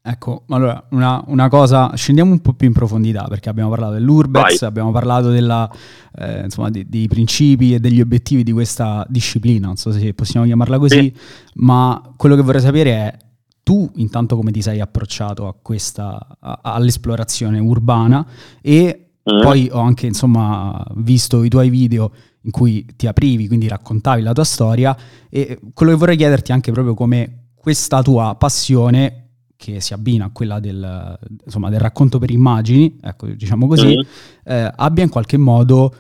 [0.02, 4.60] Ecco, allora una, una, cosa, scendiamo un po' più in profondità perché abbiamo parlato dell'Urbex,
[4.60, 4.68] Vai.
[4.68, 5.70] abbiamo parlato della,
[6.16, 10.46] eh, insomma, di, dei principi e degli obiettivi di questa disciplina, non so se possiamo
[10.46, 11.14] chiamarla così, sì.
[11.56, 13.16] ma quello che vorrei sapere è
[13.62, 18.26] tu intanto come ti sei approcciato a questa, a, all'esplorazione urbana
[18.62, 19.42] e mm.
[19.42, 22.12] poi ho anche insomma visto i tuoi video
[22.42, 24.96] in cui ti aprivi, quindi raccontavi la tua storia
[25.28, 29.16] e quello che vorrei chiederti è anche proprio come questa tua passione
[29.56, 34.00] che si abbina a quella del, insomma, del racconto per immagini, ecco, diciamo così, mm.
[34.44, 35.94] eh, abbia in qualche modo,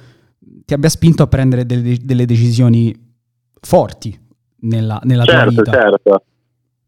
[0.64, 2.94] ti abbia spinto a prendere delle, delle decisioni
[3.60, 4.18] forti
[4.60, 5.78] nella, nella certo, tua vita.
[5.78, 6.24] Certo,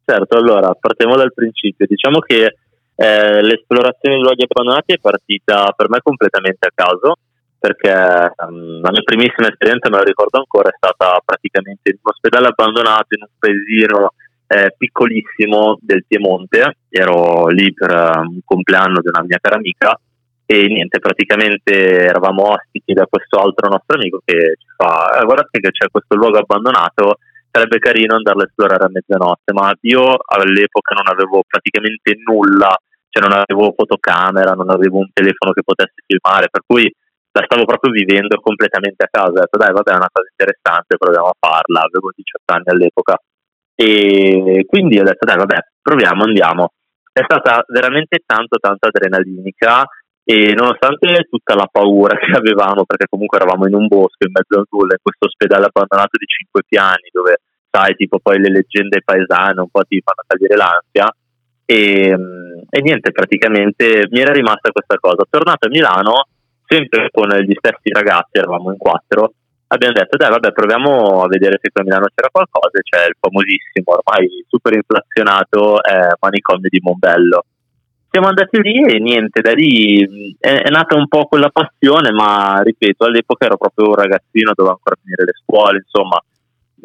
[0.03, 0.37] certo.
[0.39, 1.85] Allora, partiamo dal principio.
[1.87, 2.57] Diciamo che
[3.03, 7.17] eh, l'esplorazione dei luoghi abbandonati è partita per me completamente a caso,
[7.59, 12.11] perché um, la mia primissima esperienza, me la ricordo ancora, è stata praticamente in un
[12.11, 14.15] ospedale abbandonato in un paesino
[14.47, 19.99] eh, piccolissimo del Piemonte, ero lì per um, un compleanno di una mia cara amica
[20.47, 25.59] e niente, praticamente eravamo ospiti da questo altro nostro amico che ci fa, eh, guardate
[25.59, 27.19] che c'è questo luogo abbandonato,
[27.51, 32.77] sarebbe carino andarlo a esplorare a mezzanotte, ma io all'epoca non avevo praticamente nulla,
[33.13, 36.91] cioè non avevo fotocamera, non avevo un telefono che potesse filmare, per cui
[37.33, 40.97] la stavo proprio vivendo completamente a casa, ho detto dai vabbè è una cosa interessante,
[40.97, 43.17] proviamo a farla, avevo 18 anni all'epoca.
[43.75, 46.73] E quindi ho detto, dai, vabbè, proviamo, andiamo.
[47.13, 49.85] È stata veramente tanto, tanto adrenalinica
[50.25, 54.59] e nonostante tutta la paura che avevamo, perché comunque eravamo in un bosco in mezzo
[54.59, 59.03] al nulla, in questo ospedale abbandonato di cinque piani, dove sai, tipo poi le leggende
[59.05, 61.11] paesane un po' ti fanno salire l'ansia,
[61.65, 62.17] e,
[62.71, 65.25] e niente, praticamente mi era rimasta questa cosa.
[65.29, 66.27] Tornato a Milano,
[66.65, 69.35] sempre con gli stessi ragazzi, eravamo in quattro,
[69.73, 73.17] abbiamo detto dai vabbè proviamo a vedere se qui a Milano c'era qualcosa c'è il
[73.19, 77.45] famosissimo ormai super inflazionato eh, manicomio di Mombello
[78.11, 82.61] siamo andati lì e niente da lì è, è, nata un po' quella passione ma
[82.63, 86.23] ripeto all'epoca ero proprio un ragazzino dovevo ancora finire le scuole insomma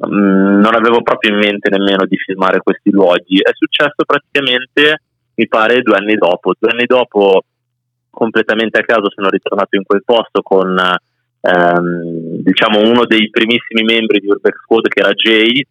[0.05, 3.39] mm, non avevo proprio in mente nemmeno di filmare questi luoghi.
[3.39, 5.01] È successo praticamente
[5.36, 6.53] mi pare due anni dopo.
[6.57, 7.43] Due anni dopo
[8.10, 14.19] completamente a caso sono ritornato in quel posto con ehm, diciamo uno dei primissimi membri
[14.19, 15.63] di Urbex Squad che era Jay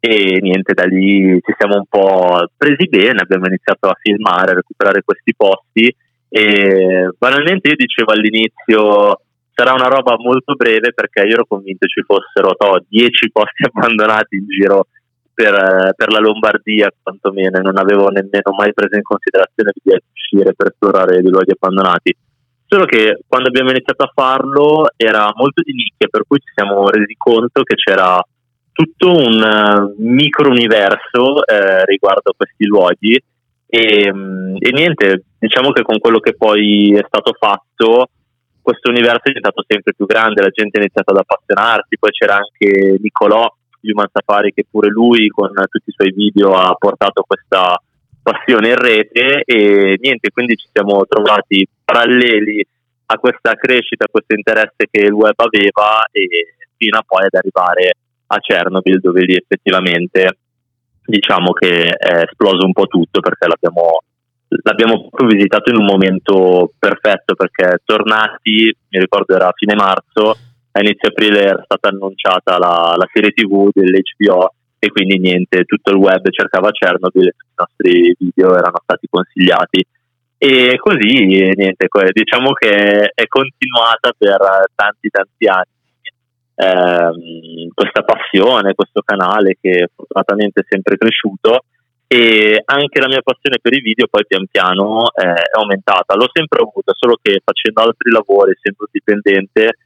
[0.00, 4.54] e niente da lì ci siamo un po' presi bene abbiamo iniziato a filmare a
[4.54, 5.94] recuperare questi posti.
[6.30, 9.22] E banalmente io dicevo all'inizio
[9.58, 12.54] sarà una roba molto breve perché io ero convinto ci fossero
[12.88, 14.86] 10 posti abbandonati in giro
[15.34, 17.58] per, per, la Lombardia quantomeno.
[17.60, 22.16] Non avevo nemmeno mai preso in considerazione di uscire per esplorare dei luoghi abbandonati.
[22.66, 26.88] Solo che quando abbiamo iniziato a farlo era molto di nicchia per cui ci siamo
[26.88, 28.20] resi conto che c'era
[28.70, 33.20] tutto un uh, micro universo eh, riguardo a questi luoghi.
[33.66, 38.10] E, mm, e, niente, diciamo che con quello che poi è stato fatto
[38.68, 42.36] questo universo è diventato sempre più grande, la gente ha iniziato ad appassionarsi, poi c'era
[42.36, 43.48] anche Nicolò
[43.80, 47.80] Human Safari che pure lui con tutti i suoi video ha portato questa
[48.20, 52.62] passione in rete e niente, quindi ci siamo trovati paralleli
[53.06, 56.28] a questa crescita, a questo interesse che il web aveva e
[56.76, 57.92] fino a poi ad arrivare
[58.26, 60.40] a Chernobyl dove lì effettivamente
[61.06, 64.02] diciamo che è esploso un po' tutto perché l'abbiamo,
[64.48, 70.36] l'abbiamo proprio visitato in un momento perfetto perché tornati, mi ricordo era a fine marzo,
[70.72, 75.90] a inizio aprile era stata annunciata la, la serie tv dell'HBO e quindi niente, tutto
[75.90, 79.84] il web cercava Chernobyl e tutti i nostri video erano stati consigliati.
[80.40, 84.38] E così, niente, diciamo che è continuata per
[84.72, 85.78] tanti tanti anni
[86.54, 91.64] ehm, questa passione, questo canale che fortunatamente è sempre cresciuto
[92.10, 96.16] e anche la mia passione per i video poi pian piano eh, è aumentata.
[96.16, 99.76] L'ho sempre avuta, solo che facendo altri lavori, essendo dipendente,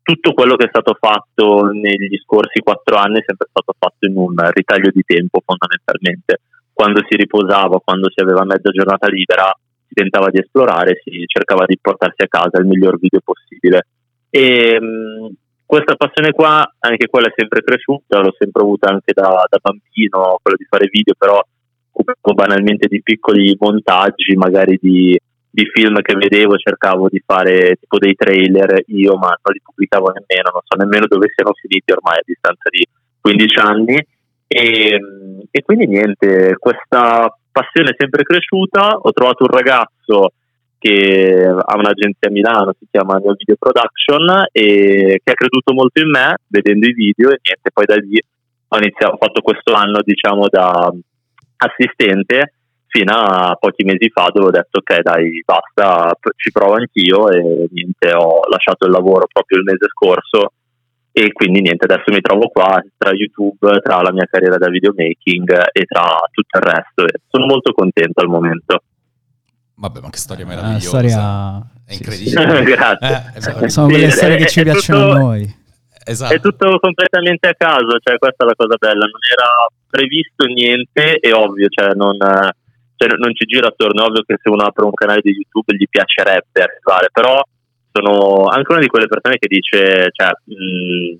[0.00, 4.16] tutto quello che è stato fatto negli scorsi quattro anni è sempre stato fatto in
[4.16, 6.40] un ritaglio di tempo fondamentalmente.
[6.72, 9.52] Quando si riposava, quando si aveva mezza giornata libera,
[9.86, 13.86] si tentava di esplorare, si cercava di portarsi a casa il miglior video possibile.
[14.30, 15.34] E mh,
[15.66, 20.38] questa passione qua, anche quella è sempre cresciuta, l'ho sempre avuta anche da, da bambino,
[20.40, 21.42] quello di fare video, però
[22.34, 25.18] banalmente di piccoli montaggi, magari di
[25.54, 30.06] di film che vedevo cercavo di fare tipo dei trailer io ma non li pubblicavo
[30.06, 32.82] nemmeno non so nemmeno dove siano finiti ormai a distanza di
[33.22, 34.06] 15 anni.
[34.46, 35.00] E,
[35.50, 38.98] e quindi niente questa passione è sempre cresciuta.
[39.00, 40.32] Ho trovato un ragazzo
[40.78, 46.00] che ha un'agenzia a Milano si chiama Neo Video Production e che ha creduto molto
[46.00, 48.20] in me vedendo i video e niente poi da lì
[48.66, 50.92] ho iniziato ho fatto questo anno diciamo da
[51.62, 52.54] assistente
[52.92, 57.68] fino a pochi mesi fa dove ho detto ok dai basta ci provo anch'io e
[57.70, 60.52] niente ho lasciato il lavoro proprio il mese scorso
[61.10, 65.68] e quindi niente adesso mi trovo qua tra YouTube tra la mia carriera da videomaking
[65.72, 68.82] e tra tutto il resto e sono molto contento al momento.
[69.74, 70.86] Vabbè ma che storia meravigliosa.
[70.86, 71.66] storia...
[71.84, 72.62] è incredibile sì, sì.
[72.72, 73.32] grazie.
[73.64, 75.12] Eh, sono quelle storie che ci piacciono tutto...
[75.12, 75.60] a noi
[76.04, 76.34] Esatto.
[76.34, 79.48] È tutto completamente a caso, cioè questa è la cosa bella, non era
[79.88, 84.48] previsto niente, è ovvio, cioè non, cioè, non ci gira attorno, è ovvio che se
[84.50, 87.40] uno apre un canale di YouTube gli piacerebbe arrivare, però
[87.92, 91.18] sono anche una di quelle persone che dice, cioè, mh,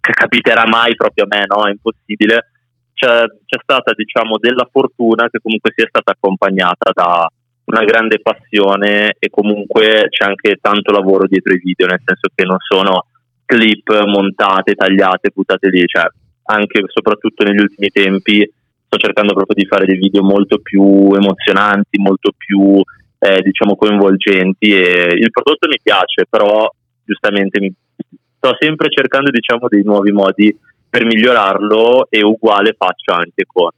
[0.00, 1.66] capiterà mai proprio a me, no?
[1.66, 2.50] È impossibile.
[2.92, 7.28] C'è, c'è stata, diciamo, della fortuna che comunque sia stata accompagnata da
[7.64, 12.44] una grande passione e comunque c'è anche tanto lavoro dietro i video, nel senso che
[12.44, 13.06] non sono
[13.44, 16.04] clip montate, tagliate, buttate lì, cioè
[16.44, 18.50] anche e soprattutto negli ultimi tempi
[18.86, 22.80] sto cercando proprio di fare dei video molto più emozionanti, molto più
[23.18, 26.68] eh, diciamo coinvolgenti e il prodotto mi piace, però
[27.04, 27.72] giustamente mi,
[28.36, 30.56] sto sempre cercando diciamo dei nuovi modi
[30.90, 33.70] per migliorarlo e uguale faccio anche con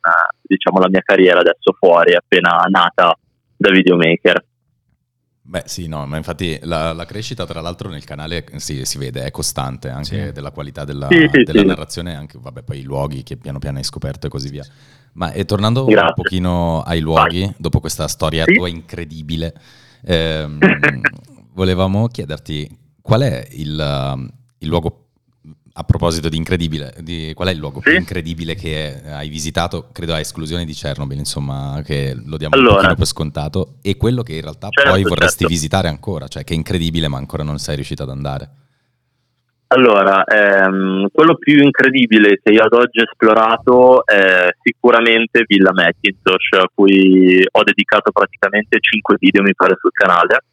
[0.42, 3.16] diciamo la mia carriera adesso fuori appena nata
[3.57, 4.45] da videomaker.
[5.47, 9.24] Beh sì, no, ma infatti la, la, crescita tra l'altro nel canale si, si vede,
[9.24, 10.32] è costante anche sì.
[10.32, 13.76] della qualità della, sì, sì, della narrazione, anche vabbè, poi i luoghi che piano piano
[13.76, 14.64] hai scoperto e così via.
[15.12, 16.07] Ma e tornando Grazie.
[16.07, 17.55] un pochino ai luoghi, Vai.
[17.59, 19.55] dopo questa storia tua incredibile,
[20.03, 20.59] ehm,
[21.53, 25.03] volevamo chiederti qual è il, il luogo
[25.77, 27.91] a proposito di incredibile, di, qual è il luogo Sì?
[27.91, 29.89] più incredibile che hai visitato?
[29.93, 32.91] Credo a esclusione di Chernobyl, insomma, che lo diamo Allora.
[32.91, 33.75] un per scontato.
[33.83, 35.53] E quello che in realtà Certo, poi vorresti certo.
[35.53, 38.49] visitare ancora, cioè che è incredibile ma ancora non sei riuscito ad andare.
[39.68, 46.53] Allora, ehm, quello più incredibile che io ad oggi ho esplorato è sicuramente Villa Macintosh,
[46.61, 50.45] a cui ho dedicato praticamente 5 video, mi pare, sul canale,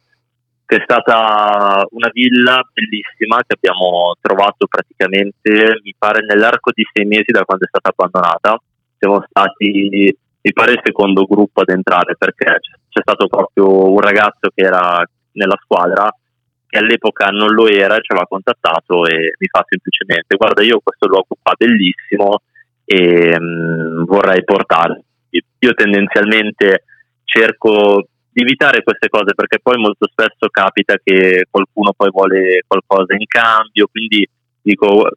[0.72, 7.04] che è stata una villa bellissima che abbiamo trovato praticamente, mi pare, nell'arco di sei
[7.04, 8.58] mesi da quando è stata abbandonata.
[8.96, 14.48] Siamo stati, mi pare, il secondo gruppo ad entrare perché c'è stato proprio un ragazzo
[14.54, 16.08] che era nella squadra
[16.66, 21.06] che all'epoca non lo era, ci aveva contattato e mi fa semplicemente guarda io questo
[21.06, 22.40] luogo qua bellissimo
[22.86, 25.04] e mm, vorrei portarlo.
[25.28, 26.84] Io tendenzialmente
[27.24, 33.14] cerco di evitare queste cose perché poi molto spesso capita che qualcuno poi vuole qualcosa
[33.14, 34.26] in cambio, quindi
[34.62, 35.08] dico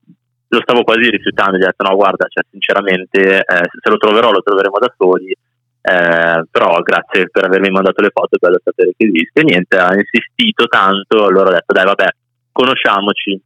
[0.48, 4.32] lo stavo quasi rifiutando, gli ho detto no guarda, cioè, sinceramente eh, se lo troverò
[4.32, 8.94] lo troveremo da soli, eh, però grazie per avermi mandato le foto, è bello sapere
[8.98, 9.44] che esiste.
[9.44, 12.08] Niente, ha insistito tanto, allora ho detto dai vabbè,
[12.52, 13.40] conosciamoci.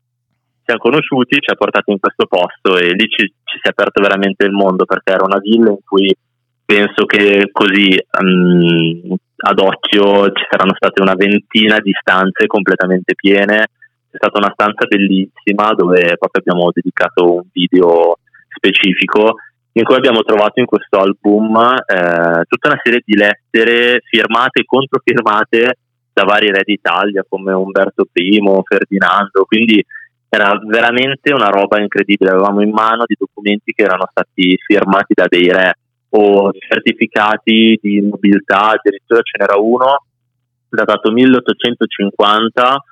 [0.63, 4.01] Siamo conosciuti, ci ha portato in questo posto e lì ci, ci si è aperto
[4.01, 6.15] veramente il mondo perché era una villa in cui
[6.63, 13.67] penso che così mm, ad occhio ci saranno state una ventina di stanze completamente piene.
[14.09, 18.17] È stata una stanza bellissima dove proprio abbiamo dedicato un video
[18.49, 19.35] specifico
[19.73, 24.65] in cui abbiamo trovato in questo album eh, tutta una serie di lettere firmate e
[24.65, 25.77] controfirmate
[26.11, 29.83] da vari re d'Italia come Umberto I, Ferdinando, quindi
[30.27, 35.25] era veramente una roba incredibile, avevamo in mano dei documenti che erano stati firmati da
[35.27, 35.73] dei re
[36.11, 40.03] o certificati di nobiltà, addirittura ce n'era uno
[40.69, 42.83] datato 1850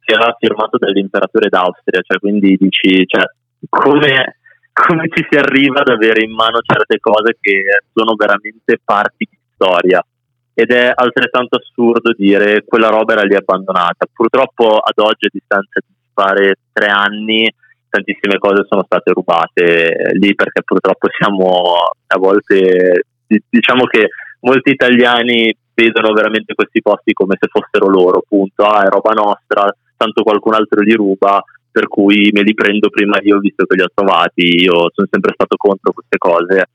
[0.00, 3.24] che era firmato dall'imperatore d'Austria, cioè quindi dici cioè,
[3.68, 4.36] come
[4.74, 7.62] come ci si arriva ad avere in mano certe cose che
[7.92, 10.04] sono veramente parti di storia
[10.52, 14.06] ed è altrettanto assurdo dire quella roba era lì abbandonata.
[14.12, 17.48] Purtroppo ad oggi a distanza di fare tre anni
[17.94, 21.62] tantissime cose sono state rubate lì perché purtroppo siamo
[22.06, 23.06] a volte
[23.48, 24.08] diciamo che
[24.40, 29.66] molti italiani vedono veramente questi posti come se fossero loro, appunto, ah è roba nostra,
[29.96, 33.82] tanto qualcun altro li ruba, per cui me li prendo prima io visto che li
[33.82, 36.68] ho trovati, io sono sempre stato contro queste cose,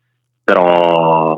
[0.44, 1.38] però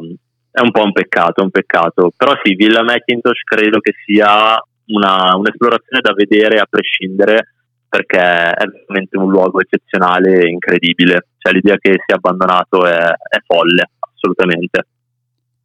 [0.52, 2.12] è un po' un peccato, un peccato.
[2.16, 7.54] Però sì, Villa Macintosh credo che sia una, un'esplorazione da vedere a prescindere
[7.92, 13.38] perché è veramente un luogo eccezionale e incredibile, cioè l'idea che sia abbandonato è, è
[13.46, 14.88] folle, assolutamente.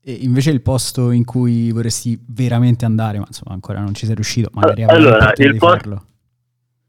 [0.02, 4.16] E invece il posto in cui vorresti veramente andare, ma insomma ancora non ci sei
[4.16, 6.02] riuscito, magari allora, il farlo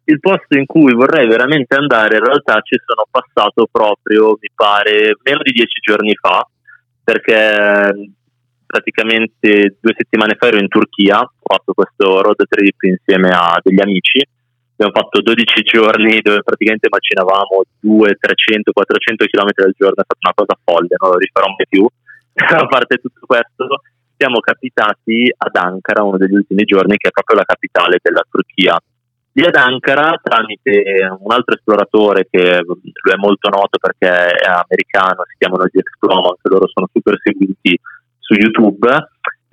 [0.09, 5.17] il posto in cui vorrei veramente andare in realtà ci sono passato proprio, mi pare,
[5.23, 6.47] meno di dieci giorni fa,
[7.03, 8.13] perché
[8.65, 13.81] praticamente due settimane fa ero in Turchia, ho fatto questo road trip insieme a degli
[13.81, 14.25] amici,
[14.77, 20.21] abbiamo fatto 12 giorni dove praticamente macinavamo 200, 300, 400 km al giorno, è stata
[20.21, 21.83] una cosa folle, non lo rifarò mai più.
[22.37, 23.81] a parte tutto questo,
[24.15, 28.77] siamo capitati ad Ankara uno degli ultimi giorni, che è proprio la capitale della Turchia
[29.37, 35.23] lì ad Ankara tramite un altro esploratore che lui è molto noto perché è americano,
[35.29, 37.79] si chiamano The Explomo, anche loro sono super seguiti
[38.17, 38.89] su YouTube.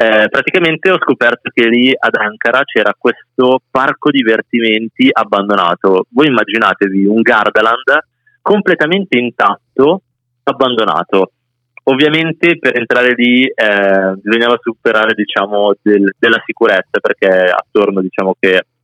[0.04, 6.04] Eh, praticamente ho scoperto che lì ad Ankara c'era questo parco divertimenti abbandonato.
[6.10, 8.04] Voi immaginatevi un Gardaland
[8.42, 10.02] completamente intatto,
[10.42, 11.30] abbandonato.
[11.84, 18.36] Ovviamente per entrare lì eh, bisognava superare diciamo, del, della sicurezza perché attorno diciamo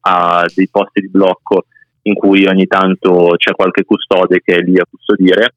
[0.02, 1.66] a dei posti di blocco
[2.04, 5.54] in cui ogni tanto c'è qualche custode che è lì a custodire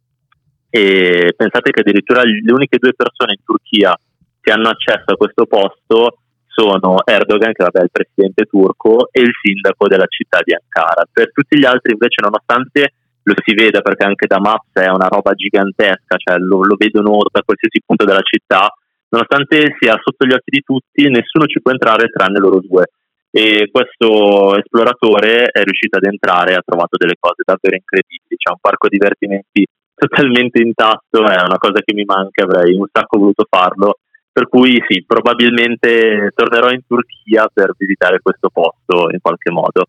[0.70, 3.97] e pensate che addirittura le uniche due persone in Turchia
[4.43, 9.21] che hanno accesso a questo posto sono Erdogan, che vabbè, è il presidente turco, e
[9.21, 11.07] il sindaco della città di Ankara.
[11.09, 15.07] Per tutti gli altri invece, nonostante lo si veda perché anche da Maps è una
[15.07, 18.67] roba gigantesca, cioè lo, lo vedono da qualsiasi punto della città,
[19.09, 22.91] nonostante sia sotto gli occhi di tutti, nessuno ci può entrare tranne loro due
[23.35, 28.37] e questo esploratore è riuscito ad entrare e ha trovato delle cose davvero incredibili.
[28.37, 29.65] C'è un parco divertimenti
[29.95, 33.97] totalmente intatto, è una cosa che mi manca, avrei un sacco voluto farlo.
[34.34, 39.86] Per cui sì, probabilmente tornerò in Turchia per visitare questo posto in qualche modo.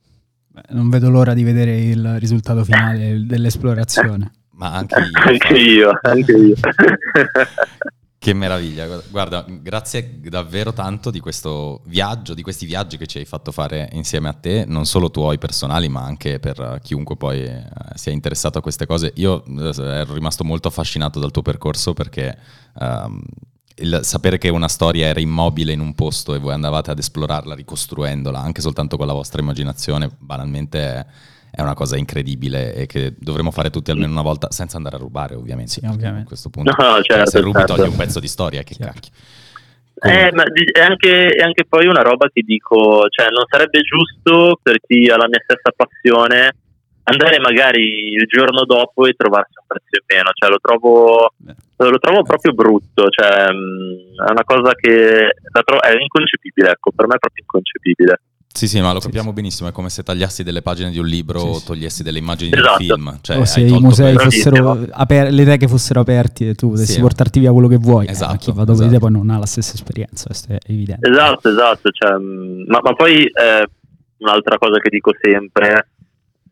[0.69, 4.31] Non vedo l'ora di vedere il risultato finale dell'esplorazione.
[4.51, 5.11] Ma anche io.
[5.15, 6.55] anche io, anche io.
[8.25, 13.27] Che meraviglia, guarda, grazie davvero tanto di questo viaggio, di questi viaggi che ci hai
[13.27, 17.67] fatto fare insieme a te, non solo tuoi personali, ma anche per chiunque poi eh,
[17.93, 19.13] sia interessato a queste cose.
[19.17, 22.35] Io eh, ero rimasto molto affascinato dal tuo percorso perché
[22.81, 23.21] um,
[23.77, 27.55] il sapere che una storia era immobile in un posto e voi andavate ad esplorarla
[27.55, 30.79] ricostruendola, anche soltanto con la vostra immaginazione, banalmente...
[30.81, 31.07] È,
[31.55, 34.99] è una cosa incredibile e che dovremmo fare tutti almeno una volta senza andare a
[34.99, 35.71] rubare ovviamente.
[35.71, 36.25] Sì, ovviamente.
[36.25, 37.77] A questo punto no, certo, se rubi certo.
[37.77, 39.13] togli un pezzo di storia, che cacchio.
[40.01, 44.59] Eh, ma è anche, è anche poi una roba che dico, cioè non sarebbe giusto
[44.61, 46.57] per chi ha la mia stessa passione
[47.05, 51.35] andare magari il giorno dopo e trovarsi un prezzo in meno, cioè lo trovo,
[51.77, 56.91] lo trovo proprio brutto, cioè mh, è una cosa che la tro- è inconcepibile, ecco,
[56.95, 58.21] per me è proprio inconcepibile.
[58.55, 61.07] Sì, sì, ma lo Sì, capiamo benissimo, è come se tagliassi delle pagine di un
[61.07, 61.67] libro Sì, o sì.
[61.67, 62.79] togliessi delle immagini Esatto.
[62.79, 63.19] di un film.
[63.21, 66.93] Cioè, o hai se i musei fossero aper- le teche fossero aperti e tu potessi
[66.93, 67.01] Sì.
[67.01, 69.01] portarti via quello che vuoi, eh, Esatto, ma chi va dopo di te esatto.
[69.01, 71.09] poi non ha la stessa esperienza, questo è evidente.
[71.11, 73.67] Esatto, esatto, cioè, mh, ma, ma poi eh,
[74.19, 75.89] un'altra cosa che dico sempre,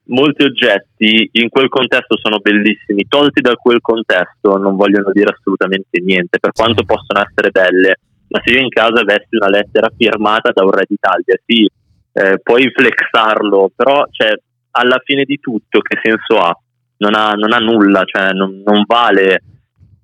[0.07, 6.00] molti oggetti in quel contesto sono bellissimi, tolti da quel contesto non vogliono dire assolutamente
[6.00, 7.96] niente, per quanto possono essere belle,
[8.28, 11.68] ma se io in casa avessi una lettera firmata da un re d'Italia, sì,
[12.12, 14.32] eh, puoi flexarlo, però cioè,
[14.72, 16.57] alla fine di tutto che senso ha?
[16.98, 19.42] Non ha, non ha nulla, cioè non, non vale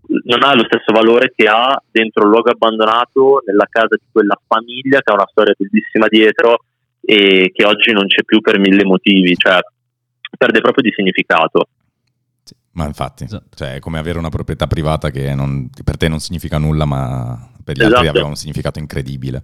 [0.08, 4.38] non ha lo stesso valore che ha dentro un luogo abbandonato nella casa di quella
[4.46, 6.64] famiglia che ha una storia bellissima dietro
[7.02, 9.58] e che oggi non c'è più per mille motivi, cioè
[10.36, 11.68] perde proprio di significato.
[12.42, 13.56] Sì, ma infatti, Esatto.
[13.56, 17.50] cioè, è come avere una proprietà privata che non- per te non significa nulla, ma
[17.62, 17.94] per gli Esatto.
[17.96, 19.42] altri aveva un significato incredibile.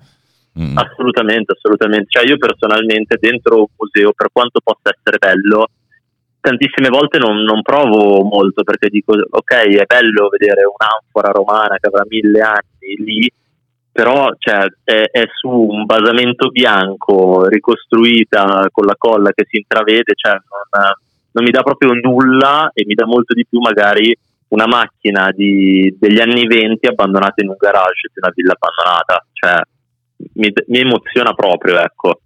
[0.59, 0.77] Mm.
[0.79, 2.07] Assolutamente, assolutamente.
[2.09, 5.67] Cioè io personalmente dentro un museo, per quanto possa essere bello,
[6.41, 11.89] tantissime volte non, non provo molto perché dico ok è bello vedere un'anfora romana che
[11.89, 13.33] avrà mille anni lì,
[13.95, 20.15] però cioè, è, è su un basamento bianco ricostruita con la colla che si intravede,
[20.17, 20.93] cioè non,
[21.31, 24.13] non mi dà proprio nulla e mi dà molto di più magari
[24.49, 29.61] una macchina di- degli anni 20 abbandonata in un garage di una villa abbandonata, cioè
[30.33, 32.19] mi, mi emoziona proprio, ecco,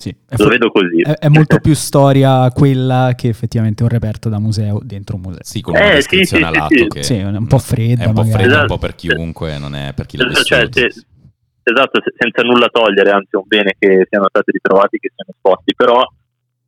[0.00, 1.02] Sì, è, lo vedo così.
[1.02, 5.42] è- è molto più storia quella che effettivamente un reperto da museo dentro un museo.
[5.42, 6.86] Sì, con una Eh, sì, descrizione sì, a sì, lato sì.
[6.88, 8.32] che Sì, è un po' fredda è un po' magari.
[8.38, 8.74] fredda un Esatto.
[8.74, 10.46] po' per chiunque, non è per chi l'ha vissuto.
[10.46, 11.04] Cioè, se-
[11.62, 15.30] esatto, se- senza nulla togliere, anzi è un bene che siano stati ritrovati, che siano
[15.36, 16.00] esposti, però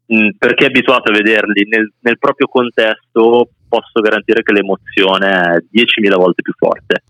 [0.07, 5.31] mh, per chi è abituato a vederli nel, nel proprio contesto posso garantire che l'emozione
[5.31, 7.03] è 10.000 volte più forte.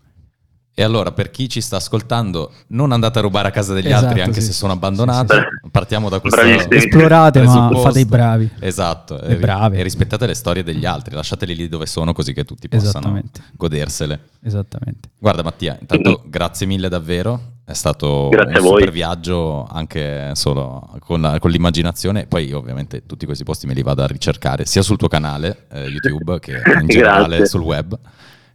[0.75, 4.05] E allora, per chi ci sta ascoltando, non andate a rubare a casa degli Esatto,
[4.07, 5.35] altri anche sì, se sì, sono sì, abbandonate.
[5.61, 6.75] sì, Partiamo da questo Bravissimi.
[6.77, 7.87] Esplorate, ma presupposto.
[7.87, 8.49] fate i bravi.
[8.59, 9.77] Esatto, E bravi.
[9.77, 13.21] e rispettate le storie degli altri, lasciateli lì dove sono così che tutti possano
[13.55, 14.19] godersele.
[14.41, 15.09] Esattamente.
[15.19, 21.21] Guarda Mattia, intanto grazie mille davvero, è stato Grazie un super viaggio anche solo con,
[21.21, 24.97] la- con l'immaginazione, poi ovviamente tutti questi posti me li vado a ricercare sia sul
[24.97, 27.95] tuo canale eh, YouTube che in generale sul web,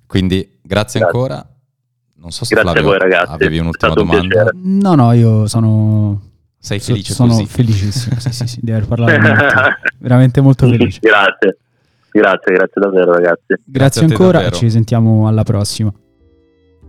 [0.06, 1.04] quindi grazie, Grazie.
[1.04, 1.52] ancora.
[2.20, 4.20] Non so se Grazie a Flavio voi ragazzi, avevi un'ultima un domanda.
[4.28, 4.50] piacere.
[4.62, 6.20] No, no, io sono...
[6.60, 7.46] Sei so- felice sono così?
[7.46, 9.88] felicissimo, sì, sì, sì, di aver parlato con te.
[9.98, 10.98] Veramente molto felice.
[11.00, 11.58] grazie,
[12.10, 13.42] grazie, grazie davvero ragazzi.
[13.46, 14.56] Grazie, Grazie a ancora, davvero.
[14.56, 15.92] ci sentiamo alla prossima.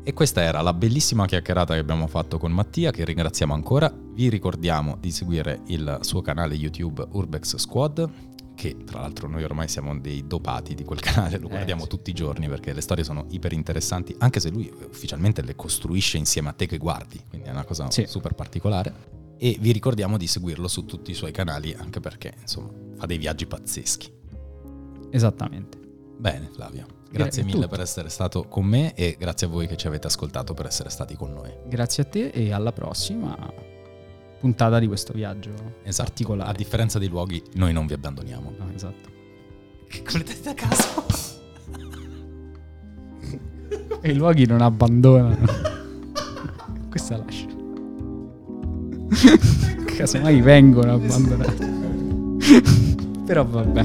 [0.01, 3.93] E questa era la bellissima chiacchierata che abbiamo fatto con Mattia, che ringraziamo ancora.
[3.93, 8.09] Vi ricordiamo di seguire il suo canale YouTube Urbex Squad,
[8.59, 11.87] che tra l'altro noi ormai siamo dei dopati di quel canale, lo Eh, guardiamo sì.
[11.87, 16.17] tutti i giorni perché le storie sono iper interessanti, anche se lui ufficialmente le costruisce
[16.17, 18.05] insieme a te che guardi, quindi è una cosa Sì.
[18.05, 19.17] super particolare.
[19.37, 23.17] E vi ricordiamo di seguirlo su tutti i suoi canali, anche perché insomma fa dei
[23.17, 24.11] viaggi pazzeschi.
[25.11, 25.77] Esattamente.
[26.17, 27.69] Bene Flavio, grazie mille tutto.
[27.69, 30.89] per essere stato con me e grazie a voi che ci avete ascoltato per essere
[30.89, 31.49] stati con noi.
[31.67, 33.37] Grazie a te e alla prossima
[34.39, 35.51] puntata di questo viaggio
[35.83, 36.09] Esatto.
[36.09, 36.49] particolare.
[36.49, 38.53] A differenza dei luoghi, noi non vi abbandoniamo.
[38.57, 39.09] No, esatto.
[40.09, 41.05] Con le tette a caso.
[44.01, 45.45] E i luoghi non abbandonano.
[46.89, 47.47] Questa lascia.
[49.97, 51.67] Casomai vengono abbandonati.
[53.25, 53.83] Però vabbè.